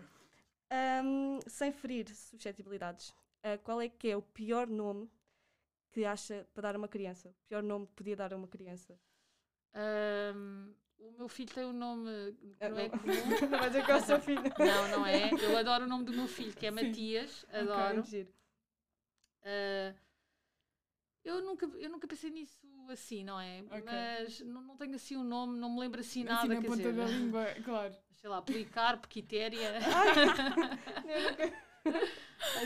Ahm, 0.70 1.38
sem 1.46 1.72
ferir 1.72 2.06
suscetibilidades, 2.14 3.14
ah, 3.42 3.56
qual 3.58 3.80
é 3.80 3.88
que 3.88 4.08
é 4.10 4.16
o 4.16 4.20
pior 4.20 4.66
nome 4.66 5.08
que 5.90 6.04
acha 6.04 6.46
para 6.52 6.62
dar 6.64 6.74
a 6.74 6.78
uma 6.78 6.88
criança? 6.88 7.28
O 7.30 7.48
pior 7.48 7.62
nome 7.62 7.86
que 7.86 7.92
podia 7.94 8.14
dar 8.16 8.34
a 8.34 8.36
uma 8.36 8.46
criança? 8.48 8.98
Ahm, 9.72 10.74
o 11.00 11.12
meu 11.18 11.28
filho 11.28 11.52
tem 11.52 11.64
um 11.64 11.72
nome 11.72 12.32
que 12.58 12.64
Ah, 12.64 12.68
não 12.68 12.78
é 12.78 12.88
comum. 12.88 13.04
Não 13.50 13.58
vai 13.58 13.68
dizer 13.70 13.84
que 13.84 13.90
é 13.90 13.96
o 13.96 14.00
seu 14.00 14.20
filho. 14.20 14.42
Não, 14.42 14.88
não 14.88 15.06
é. 15.06 15.30
Eu 15.42 15.56
adoro 15.58 15.84
o 15.84 15.88
nome 15.88 16.04
do 16.04 16.12
meu 16.12 16.26
filho, 16.26 16.54
que 16.54 16.66
é 16.66 16.70
Sim. 16.72 16.86
Matias. 16.88 17.46
Adoro. 17.52 18.02
giro. 18.04 18.28
Ah, 19.42 19.94
eu, 21.24 21.42
nunca, 21.42 21.66
eu 21.66 21.90
nunca 21.90 22.06
pensei 22.08 22.30
nisso 22.30 22.58
assim, 22.88 23.24
não 23.24 23.38
é? 23.40 23.62
Ok. 23.70 23.82
Mas 23.84 24.40
não, 24.40 24.62
não 24.62 24.76
tenho 24.76 24.94
assim 24.94 25.16
um 25.16 25.24
nome, 25.24 25.58
não 25.58 25.70
me 25.74 25.80
lembro 25.80 26.00
assim 26.00 26.20
assim 26.22 26.48
nada. 26.48 26.54
na 26.54 26.60
quer 26.60 26.66
ponta 26.66 26.76
dizer, 26.76 26.94
da 26.94 27.06
língua, 27.06 27.46
claro. 27.64 27.94
sei 28.16 28.28
lá, 28.30 28.42
Policarpo, 28.42 29.08
Quitéria. 29.08 29.72
Eu 31.06 31.94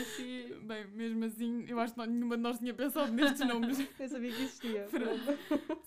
assim. 0.01 0.59
Bem, 0.63 0.87
mesmo 0.87 1.25
assim, 1.25 1.65
eu 1.67 1.79
acho 1.79 1.93
que 1.93 1.99
não- 1.99 2.05
nenhuma 2.05 2.37
de 2.37 2.43
nós 2.43 2.59
tinha 2.59 2.73
pensado 2.73 3.11
nestes 3.11 3.45
nomes. 3.47 3.77
Nem 3.77 4.07
sabia 4.07 4.33
que 4.33 4.41
existia. 4.41 4.87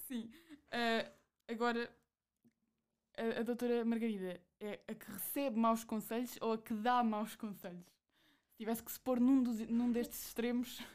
Sim. 0.07 0.31
Ah, 0.71 1.11
agora, 1.49 1.91
a, 3.19 3.41
a 3.41 3.43
doutora 3.43 3.85
Margarida 3.85 4.41
é 4.61 4.81
a 4.87 4.95
que 4.95 5.11
recebe 5.11 5.59
maus 5.59 5.85
conselhos 5.85 6.39
ou 6.41 6.53
a 6.53 6.59
que 6.59 6.75
dá 6.75 7.03
maus 7.03 7.35
conselhos? 7.37 7.87
Se 8.51 8.57
tivesse 8.57 8.83
que 8.83 8.93
se 8.93 9.01
pôr 9.01 9.21
num, 9.21 9.43
dos, 9.43 9.61
num 9.69 9.91
destes 9.93 10.27
extremos. 10.27 10.81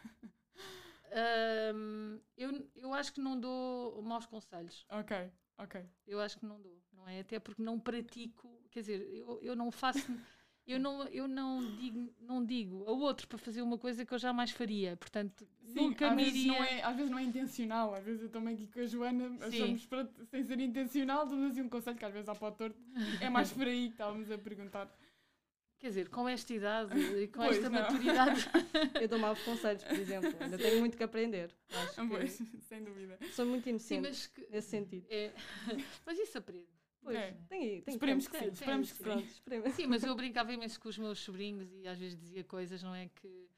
Ahm, 1.14 2.20
eu, 2.36 2.70
eu 2.76 2.94
acho 2.94 3.14
que 3.14 3.22
não 3.22 3.40
dou 3.40 4.02
maus 4.02 4.26
conselhos. 4.26 4.86
Ok, 4.90 5.32
ok. 5.60 5.86
Eu 6.08 6.20
acho 6.20 6.40
que 6.40 6.46
não 6.46 6.60
dou, 6.60 6.82
não 6.92 7.08
é? 7.08 7.20
Até 7.20 7.40
porque 7.40 7.62
não 7.62 7.80
pratico, 7.80 8.50
quer 8.72 8.80
dizer, 8.80 9.02
eu, 9.14 9.40
eu 9.42 9.56
não 9.56 9.72
faço, 9.72 10.00
eu 10.66 10.80
não, 10.80 11.04
eu 11.10 11.28
não 11.28 11.76
digo, 11.78 12.14
não 12.22 12.46
digo 12.46 12.84
a 12.88 12.92
outro 12.92 13.28
para 13.28 13.38
fazer 13.38 13.62
uma 13.62 13.78
coisa 13.78 14.06
que 14.06 14.14
eu 14.14 14.18
jamais 14.18 14.52
faria. 14.52 14.96
Portanto, 14.98 15.46
Sim, 15.66 15.88
nunca 15.90 16.10
às 16.10 16.16
me 16.16 16.24
vezes, 16.24 16.40
iria. 16.40 16.52
não 16.54 16.64
é, 16.64 16.82
às 16.84 16.96
vezes 16.96 17.12
não 17.12 17.20
é 17.20 17.24
intencional. 17.24 17.94
Às 17.94 18.04
vezes 18.04 18.22
eu 18.24 18.30
também 18.30 18.54
aqui 18.56 18.68
com 18.68 18.80
a 18.80 18.86
Joana 18.86 19.30
Sim. 19.30 19.44
achamos 19.44 19.86
pronto, 19.86 20.26
sem 20.26 20.44
ser 20.44 20.60
intencional, 20.60 21.26
damos 21.28 21.52
assim 21.52 21.62
um 21.62 21.70
conselho 21.70 21.98
que 21.98 22.06
às 22.06 22.14
vezes 22.14 22.30
há 22.30 22.36
para 22.36 22.48
o 22.48 22.52
torto. 22.52 22.80
É 23.20 23.30
mais 23.30 23.52
por 23.52 23.68
aí 23.68 23.88
que 23.88 23.94
estávamos 23.94 24.32
a 24.32 24.38
perguntar. 24.38 24.90
Quer 25.80 25.90
dizer, 25.90 26.08
com 26.08 26.30
esta 26.30 26.54
idade 26.54 26.98
e 26.98 27.28
com 27.28 27.42
Pois, 27.42 27.58
esta 27.58 27.70
não. 27.70 27.82
maturidade, 27.82 28.40
Eu 29.02 29.08
dou 29.10 29.20
maus 29.20 29.38
conselhos, 29.42 29.84
por 29.84 30.00
exemplo. 30.00 30.34
Ainda 30.40 30.58
tenho 30.58 30.80
muito 30.80 30.96
que 30.96 31.04
aprender. 31.04 31.54
Acho 31.70 32.08
Pois, 32.08 32.38
que 32.38 32.58
sem 32.70 32.82
dúvida. 32.86 33.20
sou 33.34 33.46
muito 33.46 33.66
sim, 33.66 33.72
inocente 33.72 34.02
mas, 34.02 34.28
que- 34.28 34.48
nesse 34.50 34.70
sentido. 34.70 35.06
é, 35.10 35.34
mas 36.06 36.18
isso 36.18 36.38
aprende. 36.38 36.68
Pois, 37.04 37.16
É. 37.18 37.32
tem, 37.50 37.82
tem 37.82 37.94
Esperemos 37.94 38.24
tempo. 38.26 38.32
que 38.36 38.40
sim, 38.40 38.46
tem, 38.46 38.54
esperemos 38.54 38.92
que 38.94 39.04
Pronto, 39.04 39.20
sim. 39.22 39.26
esperemos. 39.28 39.74
Sim, 39.74 39.88
mas 39.88 40.04
eu 40.04 40.16
brincava 40.16 40.54
imenso 40.54 40.80
com 40.80 40.90
os 40.90 40.98
meus 40.98 41.20
sobrinhos 41.20 41.72
e 41.74 41.88
às 41.88 41.98
vezes 41.98 42.18
dizia 42.18 42.44
coisas, 42.44 42.82
não 42.82 42.96
é? 42.96 43.10
Que 43.16 43.50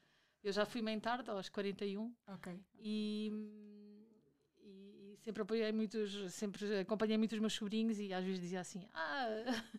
eu 0.42 0.52
já 0.52 0.64
fui 0.66 0.82
mãe 0.82 0.98
tarde, 0.98 1.30
aos 1.30 1.48
41, 1.48 2.12
Ok. 2.28 2.58
e, 2.78 3.30
e, 4.58 5.12
e 5.12 5.16
sempre 5.18 5.42
apoiei 5.42 5.72
muitos, 5.72 6.32
sempre 6.32 6.78
acompanhei 6.80 7.16
muito 7.18 7.32
os 7.34 7.38
meus 7.40 7.52
sobrinhos 7.54 7.98
e 7.98 8.12
às 8.12 8.24
vezes 8.24 8.40
dizia 8.40 8.60
assim: 8.60 8.86
Ah, 8.92 9.26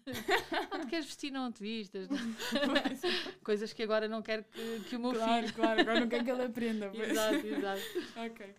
te 0.82 0.88
queres 0.88 1.06
vestir, 1.06 1.32
não 1.32 1.52
te 1.52 1.62
vistas. 1.62 2.08
Coisas 3.44 3.74
que 3.74 3.84
agora 3.84 4.08
não 4.08 4.22
quero 4.22 4.44
que, 4.46 4.80
que 4.90 4.96
o 4.96 5.00
meu 5.00 5.14
claro, 5.14 5.42
filho. 5.44 5.54
claro, 5.56 5.82
agora 5.82 6.00
não 6.00 6.08
quero 6.10 6.24
que 6.24 6.32
ele 6.32 6.44
aprenda. 6.44 6.90
pois. 6.90 7.10
Exato, 7.12 7.48
exato. 7.48 7.82
Ok. 8.26 8.56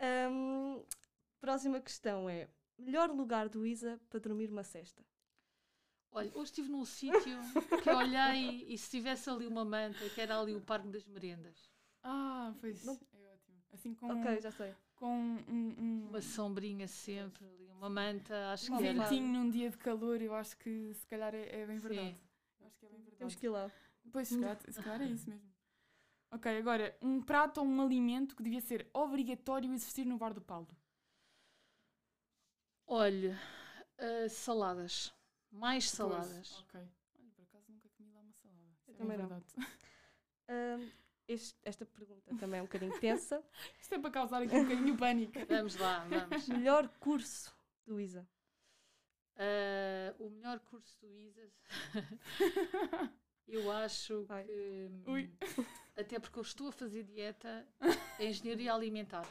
Ahm, 0.00 0.82
próxima 1.40 1.80
questão 1.80 2.28
é: 2.28 2.48
melhor 2.78 3.10
lugar 3.10 3.48
do 3.48 3.66
Isa 3.66 4.00
para 4.08 4.20
dormir 4.20 4.50
uma 4.50 4.62
cesta? 4.64 5.04
Olha, 6.12 6.30
hoje 6.34 6.44
estive 6.50 6.68
num 6.68 6.84
sítio 6.84 7.38
que 7.82 7.90
olhei 7.90 8.64
e 8.68 8.78
se 8.78 8.90
tivesse 8.90 9.28
ali 9.28 9.46
uma 9.46 9.64
manta, 9.64 10.08
que 10.08 10.20
era 10.20 10.40
ali 10.40 10.54
o 10.54 10.60
Parque 10.60 10.88
das 10.88 11.04
Merendas, 11.06 11.70
Ah, 12.02 12.54
pois. 12.60 12.84
Não- 12.84 12.98
É 13.12 13.26
ótimo. 13.32 13.56
Assim 13.72 13.94
com, 13.94 14.06
Ok, 14.08 14.40
já 14.40 14.50
sei. 14.52 14.74
com 14.94 15.06
um, 15.14 15.74
um, 15.78 16.06
uma 16.08 16.22
sombrinha 16.22 16.86
sempre 16.88 17.44
ali, 17.44 17.66
uma 17.70 17.90
manta, 17.90 18.52
acho 18.52 18.72
um 18.72 18.78
que 18.78 18.84
era. 18.84 18.98
ventinho 19.02 19.26
num 19.32 19.50
dia 19.50 19.68
de 19.68 19.76
calor, 19.76 20.22
eu 20.22 20.34
acho 20.34 20.56
que 20.56 20.94
se 20.94 21.06
calhar 21.06 21.34
é, 21.34 21.60
é 21.62 21.66
bem 21.66 21.78
Sim. 21.80 21.88
verdade. 21.88 22.22
Eu 22.60 22.66
acho 22.66 22.78
que 22.78 22.86
é 22.86 22.88
bem 22.88 22.98
verdade. 23.00 23.18
Temos 23.18 23.34
que 23.34 23.46
ir 23.46 23.50
lá. 23.50 23.70
Pois, 24.12 24.28
se 24.28 24.38
calhar, 24.38 24.58
se 24.72 24.82
calhar 24.82 25.02
é 25.02 25.08
isso 25.10 25.28
mesmo. 25.28 25.50
Ok, 26.30 26.56
agora, 26.56 26.96
um 27.02 27.20
prato 27.20 27.60
ou 27.60 27.66
um 27.66 27.80
alimento 27.82 28.34
que 28.36 28.42
devia 28.42 28.60
ser 28.60 28.88
obrigatório 28.94 29.72
existir 29.74 30.06
no 30.06 30.16
bar 30.16 30.32
do 30.32 30.40
Paulo. 30.40 30.68
Olha, 32.86 33.38
ah, 33.98 34.28
saladas. 34.28 35.12
Mais 35.50 35.90
saladas. 35.90 36.58
Ok. 36.60 36.80
Olha, 36.80 37.30
por 37.34 37.42
acaso 37.42 37.70
nunca 37.72 37.88
comi 37.90 38.10
lá 38.12 38.20
uma 38.20 38.32
salada. 38.34 38.70
Isso 38.72 38.90
Eu 38.90 38.94
é 38.94 38.98
também 38.98 39.18
não. 39.18 39.28
verdade. 39.28 39.44
Ahm, 40.48 40.90
este- 41.26 41.58
esta 41.64 41.84
pergunta 41.84 42.32
também 42.36 42.60
é 42.60 42.62
um 42.62 42.66
bocadinho 42.66 42.98
tensa. 43.00 43.42
Isto 43.80 43.94
é 43.94 43.98
para 43.98 44.10
causar 44.10 44.42
aqui 44.42 44.54
um 44.54 44.62
bocadinho 44.62 44.92
de 44.92 44.98
pânico. 44.98 45.32
Vamos 45.48 45.76
lá, 45.76 46.04
vamos. 46.04 46.48
melhor 46.48 46.88
curso 47.00 47.52
do 47.84 48.00
Isa? 48.00 48.28
Ah, 49.36 50.14
o 50.18 50.30
melhor 50.30 50.60
curso 50.60 50.96
do 51.00 51.18
ISAS, 51.18 51.52
eu 53.46 53.70
acho 53.70 54.24
Vai. 54.24 54.44
que. 54.44 54.90
Ui. 55.06 55.30
Até 55.96 56.18
porque 56.18 56.38
eu 56.38 56.42
estou 56.42 56.68
a 56.68 56.72
fazer 56.72 57.02
dieta 57.04 57.66
em 58.18 58.28
engenharia 58.30 58.72
alimentar. 58.72 59.26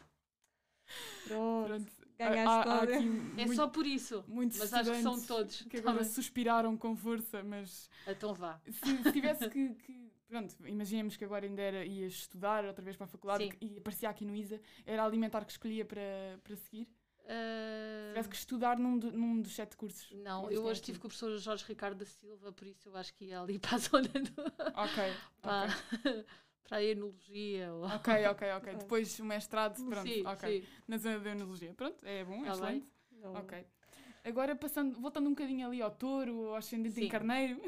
Pronto, 1.68 1.92
ganhaste 2.18 2.64
Cláudia. 2.64 2.96
É 2.96 3.00
muito- 3.02 3.56
só 3.56 3.68
por 3.68 3.86
isso. 3.86 4.24
muitos 4.28 4.58
mas 4.60 4.74
acho 4.74 4.92
que 4.92 5.02
são 5.02 5.22
todos. 5.22 5.62
que 5.64 5.78
agora 5.78 5.98
Tá 5.98 6.04
bem. 6.04 6.12
suspiraram 6.12 6.78
com 6.78 6.96
força, 6.96 7.44
mas 7.44 7.90
Então 8.08 8.34
vá. 8.34 8.60
se, 8.70 9.04
se 9.04 9.12
tivesse 9.12 9.50
que, 9.50 9.70
que- 9.86 10.06
Pronto, 10.28 10.56
imaginemos 10.66 11.16
que 11.16 11.24
agora 11.24 11.46
ainda 11.46 11.62
era, 11.62 11.86
ias 11.86 12.12
estudar 12.14 12.66
outra 12.66 12.84
vez 12.84 12.98
para 12.98 13.06
a 13.06 13.08
faculdade 13.08 13.44
Sim. 13.46 13.52
e 13.62 13.78
aparecia 13.78 14.10
aqui 14.10 14.26
no 14.26 14.36
ISA, 14.36 14.60
era 14.86 15.04
alimentar 15.06 15.46
que 15.46 15.52
escolhia 15.52 15.86
para, 15.86 16.02
para 16.44 16.56
seguir? 16.56 16.86
Se 17.20 17.32
Ah, 17.32 18.08
tivesse 18.10 18.30
que 18.30 18.36
estudar 18.36 18.78
num, 18.80 18.98
do- 18.98 19.12
num 19.12 19.40
dos 19.42 19.54
sete 19.54 19.78
cursos. 19.78 20.12
Não, 20.12 20.50
eu 20.50 20.64
hoje 20.64 20.80
estive 20.82 20.98
com 21.00 21.06
o 21.08 21.10
professor 21.10 21.38
Jorge 21.38 21.64
Ricardo 21.68 21.98
da 22.00 22.06
Silva, 22.06 22.52
por 22.52 22.68
isso 22.68 22.90
eu 22.90 22.96
acho 22.96 23.14
que 23.14 23.26
ia 23.26 23.40
ali 23.40 23.60
para 23.60 23.76
a 23.76 23.78
zona 23.80 24.08
do, 24.10 24.42
Ok, 24.76 25.14
para, 25.42 25.68
ok. 25.94 26.26
para 26.68 26.78
a 26.78 26.84
enologia. 26.84 27.72
Ou... 27.74 27.86
Ok, 27.86 28.26
ok, 28.28 28.52
ok. 28.58 28.76
Depois 28.78 29.20
o 29.20 29.26
mestrado, 29.26 29.84
pronto, 29.86 30.08
sim, 30.08 30.26
ok. 30.26 30.62
sim. 30.62 30.68
Na 30.88 30.98
zona 30.98 31.20
da 31.20 31.32
enologia. 31.32 31.74
Pronto, 31.74 31.98
é 32.04 32.24
bom, 32.24 32.34
é 32.34 32.44
bem. 32.44 32.52
excelente. 32.52 32.88
Não. 33.12 33.34
Ok. 33.34 33.66
Agora, 34.24 34.56
passando, 34.56 35.00
voltando 35.00 35.28
um 35.28 35.32
bocadinho 35.32 35.68
ali 35.68 35.82
ao 35.82 35.92
touro, 35.92 36.48
ao 36.50 36.56
ascendente 36.56 37.00
em 37.00 37.04
Sim. 37.04 37.10
carneiro, 37.10 37.62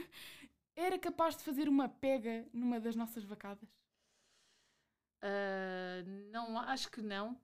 era 0.76 0.98
capaz 0.98 1.38
de 1.38 1.44
fazer 1.44 1.70
uma 1.70 1.88
pega 1.88 2.48
numa 2.52 2.80
das 2.80 2.96
nossas 2.96 3.24
vacadas? 3.24 3.70
Ah, 5.22 6.04
não, 6.32 6.58
acho 6.60 6.90
que 6.90 7.02
não. 7.02 7.40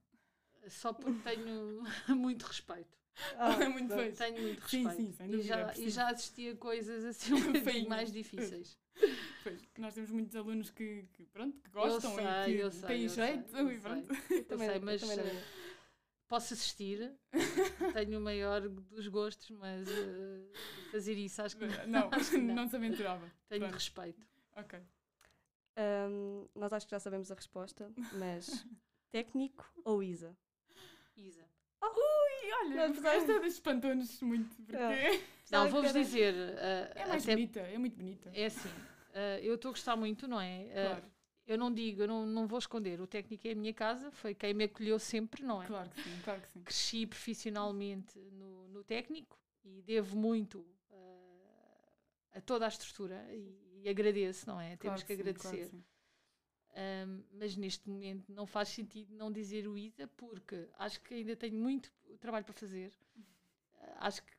Só 0.67 0.93
porque 0.93 1.19
tenho 1.23 1.83
muito 2.09 2.43
respeito. 2.43 2.97
Ah, 3.37 3.57
É 3.63 3.67
muito 3.69 3.93
feio. 3.93 4.15
Tenho 4.15 4.41
muito 4.41 4.67
Sim, 4.67 4.83
respeito. 4.83 4.95
sim, 4.95 5.11
sem 5.13 5.35
e, 5.35 5.41
já, 5.41 5.71
é 5.71 5.79
e 5.79 5.89
já 5.89 6.09
assisti 6.09 6.49
a 6.49 6.55
coisas 6.55 7.03
assim 7.05 7.33
um 7.33 7.53
bocadinho 7.53 7.89
mais 7.89 8.11
difíceis. 8.11 8.77
Pois, 9.43 9.61
nós 9.77 9.93
temos 9.93 10.09
muitos 10.11 10.35
alunos 10.35 10.69
que, 10.69 11.03
que, 11.13 11.25
pronto, 11.25 11.59
que 11.61 11.69
gostam 11.71 12.15
sei, 12.15 12.25
e 12.25 12.69
que 12.69 12.71
sei, 12.71 12.87
têm 12.87 13.09
sei, 13.09 13.25
jeito 13.25 13.57
eu 13.57 13.71
e 13.71 13.79
pronto. 13.79 14.13
Eu 14.31 14.45
também, 14.45 14.69
sei, 14.69 14.79
mas 14.79 15.01
também 15.01 15.17
não 15.17 15.25
eh, 15.25 15.43
posso 16.27 16.53
assistir. 16.53 17.11
tenho 17.93 18.17
o 18.17 18.21
maior 18.21 18.61
dos 18.69 19.07
gostos, 19.07 19.49
mas 19.51 19.87
eh, 19.87 20.87
fazer 20.91 21.17
isso 21.17 21.41
acho 21.41 21.57
que 21.57 21.65
Não, 21.87 22.09
que 22.09 22.37
não. 22.37 22.55
não. 22.55 22.67
se 22.69 22.75
aventurava. 22.75 23.29
tenho 23.49 23.61
Pronto, 23.61 23.73
respeito. 23.73 24.25
Ok. 24.55 24.79
Ahm, 25.75 26.47
nós 26.55 26.71
acho 26.71 26.85
que 26.85 26.91
já 26.91 26.99
sabemos 26.99 27.31
a 27.31 27.35
resposta, 27.35 27.91
mas 28.13 28.65
técnico 29.11 29.69
ou 29.83 30.03
Isa? 30.03 30.37
Isa. 31.17 31.45
E 31.85 32.53
olha, 32.53 32.87
Não, 32.87 32.93
porque 32.93 33.07
esta 33.07 33.45
espantou-nos 33.47 34.21
muito. 34.21 34.55
Porque 34.63 34.75
É. 34.75 35.21
Não, 35.51 35.69
vou-vos 35.69 35.91
que 35.91 35.99
dizer. 35.99 36.33
uh, 36.33 36.91
é 36.99 37.05
mais 37.07 37.23
até- 37.23 37.35
bonita, 37.35 37.59
é 37.59 37.77
muito 37.77 37.95
bonita. 37.97 38.31
É 38.33 38.45
assim, 38.45 38.69
uh, 38.69 39.39
eu 39.41 39.55
estou 39.55 39.69
a 39.69 39.71
gostar 39.73 39.95
muito, 39.95 40.27
não 40.27 40.39
é? 40.41 40.63
Uh, 40.63 40.71
Claro, 40.73 41.03
Eu 41.45 41.57
não 41.57 41.71
digo, 41.71 42.01
eu 42.03 42.07
não, 42.07 42.25
não 42.25 42.47
vou 42.47 42.57
esconder. 42.57 42.99
O 43.01 43.05
técnico 43.05 43.45
é 43.47 43.51
a 43.51 43.55
minha 43.55 43.73
casa, 43.73 44.09
foi 44.11 44.33
quem 44.33 44.53
me 44.53 44.63
acolheu 44.63 44.97
sempre, 44.97 45.43
não 45.43 45.61
é? 45.61 45.67
claro 45.67 45.89
que 45.89 46.01
sim, 46.01 46.19
claro 46.23 46.41
que 46.41 46.47
sim. 46.47 46.61
Cresci 46.63 47.05
profissionalmente 47.05 48.17
no, 48.31 48.67
no 48.69 48.83
técnico 48.83 49.37
e 49.63 49.81
devo 49.81 50.15
muito 50.17 50.59
uh, 50.89 52.33
a 52.33 52.41
toda 52.41 52.65
a 52.65 52.69
estrutura 52.69 53.27
e, 53.31 53.81
e 53.83 53.89
agradeço, 53.89 54.47
não 54.47 54.59
é? 54.59 54.77
Claro 54.77 54.79
Temos 54.79 55.03
que 55.03 55.13
sim, 55.15 55.21
agradecer. 55.21 55.41
claro 55.49 55.57
que 55.57 55.65
sim. 55.69 55.83
Um, 56.75 57.23
mas 57.33 57.55
neste 57.55 57.87
momento 57.87 58.31
não 58.33 58.47
faz 58.47 58.69
sentido 58.69 59.13
não 59.15 59.31
dizer 59.31 59.67
o 59.67 59.77
ISA 59.77 60.07
porque 60.07 60.67
acho 60.79 60.99
que 61.01 61.13
ainda 61.13 61.35
tenho 61.35 61.55
muito 61.55 61.91
trabalho 62.19 62.43
para 62.45 62.53
fazer. 62.53 62.91
Uh, 63.17 63.93
acho 63.97 64.23
que 64.23 64.31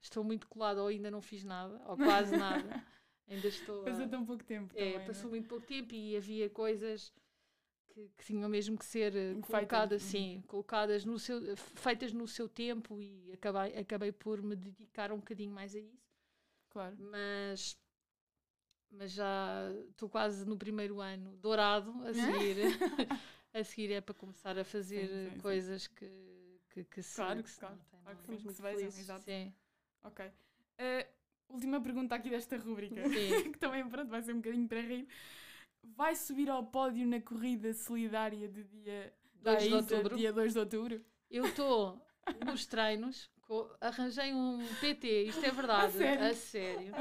estou 0.00 0.22
muito 0.22 0.46
colada 0.46 0.80
ou 0.80 0.88
ainda 0.88 1.10
não 1.10 1.20
fiz 1.20 1.42
nada, 1.42 1.82
ou 1.88 1.96
quase 1.96 2.34
nada. 2.38 2.80
ainda 3.28 3.48
estou. 3.48 3.82
a- 3.82 3.90
Passou 3.90 4.08
tão 4.08 4.24
pouco 4.24 4.44
tempo 4.44 4.72
é, 4.76 4.92
também, 4.92 5.06
passou 5.06 5.24
não 5.24 5.30
muito 5.30 5.48
pouco 5.48 5.66
tempo 5.66 5.94
e 5.94 6.16
havia 6.16 6.48
coisas 6.48 7.12
que, 7.88 8.08
que 8.16 8.24
tinham 8.24 8.48
mesmo 8.48 8.78
que 8.78 8.84
ser 8.84 9.14
eh, 9.16 9.34
colocadas, 9.40 10.02
uhum. 10.02 10.08
sim, 10.10 10.44
colocadas 10.46 11.04
no 11.04 11.18
seu, 11.18 11.56
feitas 11.56 12.12
no 12.12 12.26
seu 12.28 12.48
tempo 12.48 13.00
e 13.00 13.32
acabei, 13.32 13.76
acabei 13.78 14.12
por 14.12 14.42
me 14.42 14.54
dedicar 14.56 15.12
um 15.12 15.16
bocadinho 15.18 15.52
mais 15.52 15.74
a 15.74 15.78
isso. 15.80 16.04
Claro. 16.70 16.96
Mas, 16.98 17.78
mas 18.96 19.12
já 19.12 19.70
estou 19.90 20.08
quase 20.08 20.44
no 20.46 20.56
primeiro 20.56 21.00
ano 21.00 21.36
dourado 21.36 21.92
a 22.06 22.12
seguir. 22.14 22.56
a 23.52 23.62
seguir 23.64 23.92
é 23.92 24.00
para 24.00 24.14
começar 24.14 24.58
a 24.58 24.64
fazer 24.64 25.06
Sim, 25.06 25.12
sim, 25.28 25.30
sim. 25.34 25.40
coisas 25.40 25.86
que, 25.86 26.60
que, 26.70 26.84
que 26.84 27.02
se, 27.02 27.16
Claro, 27.16 27.42
que 27.42 27.50
se 27.50 27.60
claro, 27.60 27.78
claro 28.02 28.18
que 28.18 28.26
sim, 28.26 28.36
que 28.36 28.52
se 28.52 28.62
vejam, 28.62 28.88
exato. 28.88 29.24
Sim, 29.24 29.54
Ok. 30.02 30.26
Uh, 30.26 31.06
última 31.48 31.80
pergunta 31.80 32.14
aqui 32.16 32.28
desta 32.30 32.56
rúbrica, 32.56 33.08
sim. 33.08 33.50
que 33.52 33.58
também 33.58 33.88
pronto, 33.88 34.08
vai 34.08 34.22
ser 34.22 34.32
um 34.32 34.36
bocadinho 34.40 34.66
para 34.68 34.80
rir. 34.80 35.06
Vai 35.82 36.16
subir 36.16 36.50
ao 36.50 36.64
pódio 36.64 37.06
na 37.06 37.20
corrida 37.20 37.72
solidária 37.74 38.48
de 38.48 38.64
dia 38.64 39.14
2 39.34 39.62
de 39.62 39.68
ISA, 39.68 39.76
outubro. 39.76 40.16
dia 40.16 40.32
2 40.32 40.52
de 40.52 40.58
outubro? 40.58 41.04
Eu 41.30 41.44
estou 41.46 42.04
nos 42.44 42.66
treinos, 42.66 43.30
arranjei 43.80 44.32
um 44.34 44.66
PT, 44.80 45.24
isto 45.24 45.44
é 45.44 45.50
verdade, 45.50 45.92
sério? 45.98 46.24
a 46.24 46.34
sério. 46.34 46.92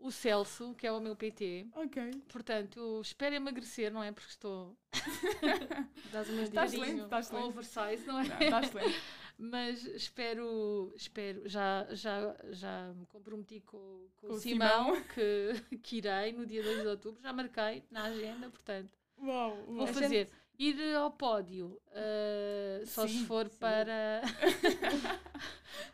O 0.00 0.12
Celso, 0.12 0.74
que 0.76 0.86
é 0.86 0.92
o 0.92 1.00
meu 1.00 1.16
PT, 1.16 1.66
Ok. 1.74 2.10
portanto, 2.28 2.78
eu 2.78 3.00
espero 3.00 3.34
emagrecer, 3.34 3.92
não 3.92 4.02
é? 4.02 4.12
Porque 4.12 4.30
estou 4.30 4.76
Dás 6.12 6.28
umas 6.28 6.44
Estás 6.48 6.72
excelente, 6.72 7.02
estás 7.02 7.26
excelente. 7.26 7.48
oversize, 7.48 8.06
não 8.06 8.20
é? 8.20 8.24
Não, 8.28 8.38
Está 8.40 8.60
excelente. 8.62 9.00
Mas 9.40 9.84
espero, 9.84 10.92
espero, 10.96 11.48
já, 11.48 11.86
já, 11.92 12.34
já 12.50 12.92
me 12.94 13.06
comprometi 13.06 13.60
com, 13.60 14.08
com, 14.16 14.26
Com 14.28 14.32
o 14.34 14.36
o 14.36 14.40
Simão, 14.40 15.00
Que, 15.14 15.78
que 15.82 15.96
irei 15.98 16.32
no 16.32 16.44
dia 16.46 16.62
2 16.62 16.80
de 16.82 16.86
outubro, 16.88 17.20
já 17.22 17.32
marquei 17.32 17.84
na 17.90 18.04
agenda, 18.04 18.48
portanto, 18.50 18.92
Uau, 19.20 19.56
vou 19.66 19.76
uau. 19.76 19.84
A 19.84 19.92
fazer. 19.92 20.28
Ir 20.60 20.96
ao 20.96 21.12
pódio, 21.12 21.80
ah, 21.92 22.82
só 22.84 23.06
Sim, 23.06 23.18
se 23.20 23.24
for 23.26 23.48
sim. 23.48 23.58
para. 23.58 24.22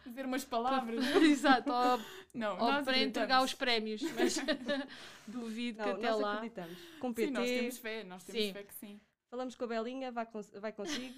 Dizer 0.06 0.26
umas 0.26 0.44
palavras. 0.44 1.04
Exato, 1.22 1.70
ou, 1.72 2.00
Não, 2.34 2.58
ou 2.58 2.82
para 2.84 2.98
entregar 2.98 3.42
os 3.42 3.54
prémios, 3.54 4.02
mas 4.02 4.36
duvido 5.26 5.82
que 5.82 5.88
Não, 5.88 5.94
até 5.96 6.10
nós 6.10 6.20
lá. 6.20 6.34
acreditamos. 6.34 6.78
Com 7.00 7.08
Sim, 7.08 7.14
PT, 7.14 7.30
nós 7.32 7.48
temos 7.48 7.78
fé, 7.78 8.04
nós 8.04 8.24
temos 8.24 8.42
Sim. 8.42 8.52
fé 8.52 8.62
que 8.64 8.74
sim. 8.74 9.00
falamos 9.30 9.54
com 9.54 9.64
a 9.64 9.66
Belinha, 9.66 10.12
vai, 10.12 10.26
cons 10.26 10.50
vai 10.50 10.72
consigo. 10.72 11.14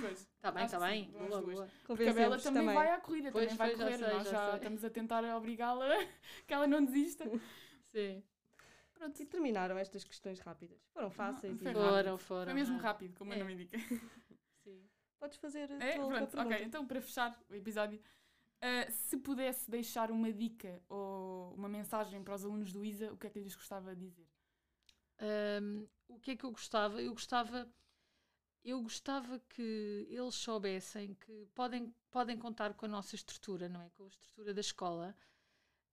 Pois. 0.00 0.20
Está 0.36 0.50
bem, 0.52 0.66
que 0.68 0.78
bem. 0.78 1.04
sim, 1.04 1.12
Boa, 1.28 1.42
boa. 1.42 1.68
Porque 1.84 2.04
a 2.04 2.12
Bela 2.12 2.38
também, 2.38 2.60
também. 2.62 2.74
vai 2.74 2.90
à 2.92 2.98
corrida, 3.00 3.30
Pois, 3.32 3.44
também 3.56 3.58
vai 3.58 3.68
pois, 3.68 3.78
já 3.78 3.84
correr. 3.84 3.98
sei, 3.98 4.14
nós 4.18 4.24
já 4.28 4.50
já 4.50 4.56
estamos 4.56 4.84
a 4.84 4.90
tentar 4.90 5.24
obrigá-la 5.36 5.88
que 6.46 6.54
ela 6.54 6.66
não 6.66 6.84
desista. 6.84 7.24
Sim. 7.90 8.22
Pronto. 8.94 9.20
E 9.20 9.26
terminaram 9.26 9.76
estas 9.78 10.04
questões 10.04 10.38
rápidas. 10.38 10.78
Foram 10.94 11.10
fáceis. 11.10 11.60
foi 11.60 11.72
e-. 11.72 11.74
Foram, 11.74 12.18
foram. 12.18 12.44
Foi 12.44 12.54
mesmo 12.54 12.78
rápido, 12.78 13.14
como 13.18 13.32
É. 13.32 13.36
nome 13.36 13.54
indica. 13.54 13.76
Podes 15.22 15.38
fazer 15.38 15.70
a 15.70 15.84
É, 15.84 15.92
pronto, 15.94 16.24
ok. 16.24 16.36
pergunta. 16.36 16.62
Então, 16.64 16.84
para 16.84 17.00
fechar 17.00 17.40
o 17.48 17.54
episódio, 17.54 18.02
ah, 18.60 18.90
se 18.90 19.16
pudesse 19.18 19.70
deixar 19.70 20.10
uma 20.10 20.32
dica 20.32 20.82
ou 20.88 21.54
uma 21.54 21.68
mensagem 21.68 22.20
para 22.24 22.34
os 22.34 22.44
alunos 22.44 22.72
do 22.72 22.84
ISA, 22.84 23.12
o 23.12 23.16
que 23.16 23.28
é 23.28 23.30
que 23.30 23.38
lhes 23.38 23.54
gostava 23.54 23.94
de 23.94 24.00
dizer? 24.08 24.26
Hum, 25.62 25.86
o 26.08 26.18
que 26.18 26.32
é 26.32 26.36
que 26.36 26.44
eu 26.44 26.50
gostava? 26.50 27.00
Eu 27.00 27.12
gostava, 27.12 27.72
eu 28.64 28.82
gostava 28.82 29.38
que 29.38 30.08
eles 30.10 30.34
soubessem 30.34 31.14
que 31.14 31.46
podem, 31.54 31.94
podem 32.10 32.36
contar 32.36 32.74
com 32.74 32.86
a 32.86 32.88
nossa 32.88 33.14
estrutura, 33.14 33.68
não 33.68 33.80
é? 33.80 33.90
Com 33.90 34.02
a 34.06 34.08
estrutura 34.08 34.52
da 34.52 34.60
escola, 34.60 35.16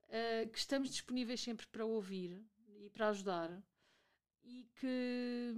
ah, 0.09 0.49
que 0.51 0.57
estamos 0.57 0.89
disponíveis 0.89 1.39
sempre 1.39 1.67
para 1.67 1.85
ouvir 1.85 2.43
e 2.79 2.89
para 2.89 3.09
ajudar 3.09 3.63
e 4.43 4.63
que 4.79 5.53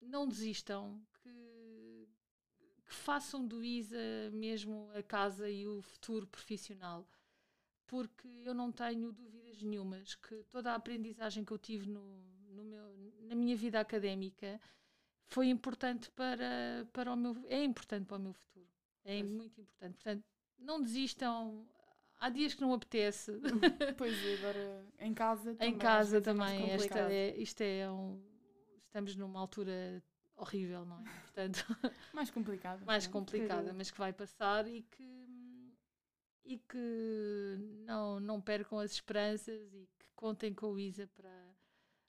não 0.00 0.28
desistam, 0.28 1.02
que 2.88 2.94
façam 2.94 3.46
do 3.46 3.62
ISA 3.62 4.30
mesmo 4.32 4.90
a 4.94 5.02
casa 5.02 5.48
e 5.48 5.66
o 5.66 5.82
futuro 5.82 6.26
profissional 6.26 7.06
porque 7.86 8.28
eu 8.44 8.54
não 8.54 8.72
tenho 8.72 9.12
dúvidas 9.12 9.62
nenhumas 9.62 10.14
que 10.14 10.42
toda 10.50 10.72
a 10.72 10.74
aprendizagem 10.74 11.44
que 11.44 11.52
eu 11.52 11.58
tive 11.58 11.88
no, 11.88 12.02
no 12.50 12.64
meu, 12.64 12.96
na 13.20 13.34
minha 13.34 13.56
vida 13.56 13.78
académica 13.78 14.60
foi 15.24 15.48
importante 15.48 16.10
para, 16.10 16.86
para 16.92 17.12
o 17.12 17.16
meu 17.16 17.36
é 17.48 17.62
importante 17.62 18.06
para 18.06 18.16
o 18.16 18.20
meu 18.20 18.32
futuro. 18.32 18.68
É 19.04 19.18
Pois. 19.20 19.30
muito 19.30 19.60
importante. 19.60 19.94
Portanto 19.94 20.24
não 20.58 20.82
desistam. 20.82 21.66
Há 22.20 22.28
dias 22.30 22.52
que 22.52 22.60
não 22.60 22.72
apetece. 22.72 23.32
Pois, 23.96 24.16
e 24.24 24.34
agora 24.34 24.86
em 24.98 25.14
casa 25.14 25.54
também. 25.54 25.74
em 25.74 25.78
casa 25.78 26.18
é 26.18 26.20
também 26.20 26.70
esta 26.70 26.98
é, 27.12 27.36
isto 27.36 27.60
é 27.60 27.90
um 27.90 28.20
estamos 28.86 29.14
numa 29.14 29.38
altura 29.38 30.02
horrível 30.38 30.84
não 30.84 31.00
é 31.00 31.04
portanto 31.22 31.64
Mais 32.14 32.30
complicado. 32.30 32.84
mais 32.86 33.04
sim. 33.04 33.10
complicada, 33.10 33.72
mas 33.72 33.90
que 33.90 33.98
vai 33.98 34.12
passar 34.12 34.66
e 34.66 34.82
que 34.82 35.28
e 36.44 36.58
que 36.58 37.56
não, 37.84 38.18
não 38.18 38.40
percam 38.40 38.78
as 38.78 38.92
esperanças 38.92 39.74
e 39.74 39.86
que 39.98 40.06
contem 40.16 40.54
com 40.54 40.68
o 40.68 40.78
Isa 40.78 41.06
para, 41.08 41.54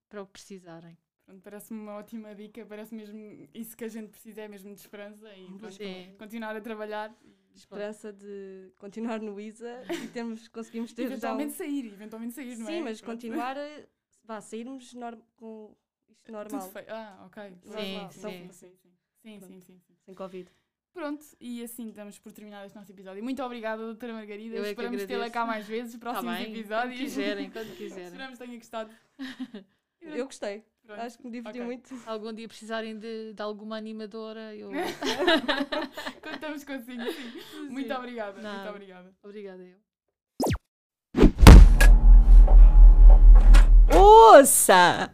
para 0.08 0.22
o 0.22 0.26
que 0.26 0.32
precisarem. 0.32 0.98
Pronto, 1.26 1.42
parece-me 1.42 1.80
uma 1.82 1.96
ótima 1.96 2.34
dica, 2.34 2.66
parece 2.66 2.96
mesmo 2.96 3.20
isso 3.54 3.76
que 3.76 3.84
a 3.84 3.88
gente 3.90 4.10
precisa, 4.10 4.42
é 4.44 4.48
mesmo 4.48 4.74
de 4.74 4.80
esperança 4.80 5.28
e 5.36 5.46
pronto, 5.58 5.74
Sim. 5.76 6.16
continuar 6.18 6.56
a 6.56 6.62
trabalhar 6.62 7.14
Esperança 7.54 8.14
de 8.14 8.72
continuar 8.78 9.20
no 9.20 9.40
ISA 9.40 9.84
e 10.04 10.08
termos, 10.08 10.48
conseguimos 10.50 10.94
ter 10.94 11.04
já 11.04 11.08
um... 11.08 11.12
eventualmente 11.12 11.54
sair, 11.54 11.86
eventualmente 11.92 12.34
sair, 12.34 12.58
não 12.58 12.70
é? 12.70 12.76
Sim, 12.78 12.82
mas 12.82 13.02
Pronto. 13.02 13.16
continuar 13.18 13.58
a 13.58 13.82
vá, 14.24 14.40
sairmos 14.40 14.94
norm- 14.94 15.22
com 15.36 15.76
isto 16.12 16.32
normal, 16.32 16.62
Tudo 16.62 16.72
feio. 16.72 16.86
Ah, 16.90 17.24
ok. 17.26 17.44
Sim, 17.62 17.70
Normal. 17.94 18.12
sim. 18.12 18.20
Sim, 18.22 18.52
sim, 18.52 18.76
sim. 18.76 18.90
Sim, 19.22 19.40
sim, 19.42 19.60
sim, 19.62 19.80
sim. 19.80 19.96
sem 20.06 20.14
Covid. 20.16 20.50
Pronto, 20.92 21.24
e 21.40 21.64
assim 21.64 21.92
damos 21.92 22.18
por 22.18 22.32
terminado 22.32 22.66
este 22.66 22.76
nosso 22.78 22.92
episódio. 22.92 23.24
Muito 23.24 23.42
obrigada, 23.44 23.82
doutora 23.84 24.12
Margarida. 24.14 24.56
Eu 24.56 24.64
é 24.66 24.70
Esperamos 24.72 24.98
tê-la 25.04 25.26
agradeço. 25.26 25.34
cá 25.34 25.46
mais 25.46 25.68
vezes, 25.68 25.94
Está 25.94 26.12
próximos 26.12 26.38
bem? 26.38 26.52
episódios. 26.52 26.96
Quando 26.96 26.98
quiserem, 27.06 27.52
quando 27.52 27.76
quiserem. 27.78 28.04
Esperamos 28.06 28.40
que 28.40 28.46
tenha 28.46 28.58
gostado. 28.58 28.92
Eu 30.02 30.26
gostei, 30.26 30.64
pronto. 30.82 31.02
acho 31.02 31.18
que 31.18 31.26
me 31.26 31.32
diverti 31.32 31.58
Ok. 31.60 31.66
muito. 31.66 31.88
Se 31.96 32.08
algum 32.10 32.34
dia 32.34 32.48
precisarem 32.48 32.98
de, 32.98 33.34
de 33.34 33.42
alguma 33.42 33.76
animadora, 33.76 34.56
eu. 34.56 34.72
Contamos 36.24 36.64
consigo, 36.64 37.04
sim. 37.12 37.68
Muito 37.70 37.88
Sim. 37.88 37.94
obrigada, 37.94 38.32
muito 38.32 38.44
Nada. 38.44 38.70
obrigada. 38.72 39.14
Obrigada, 39.22 39.62
eu. 39.62 39.78
Ouça! 43.94 45.14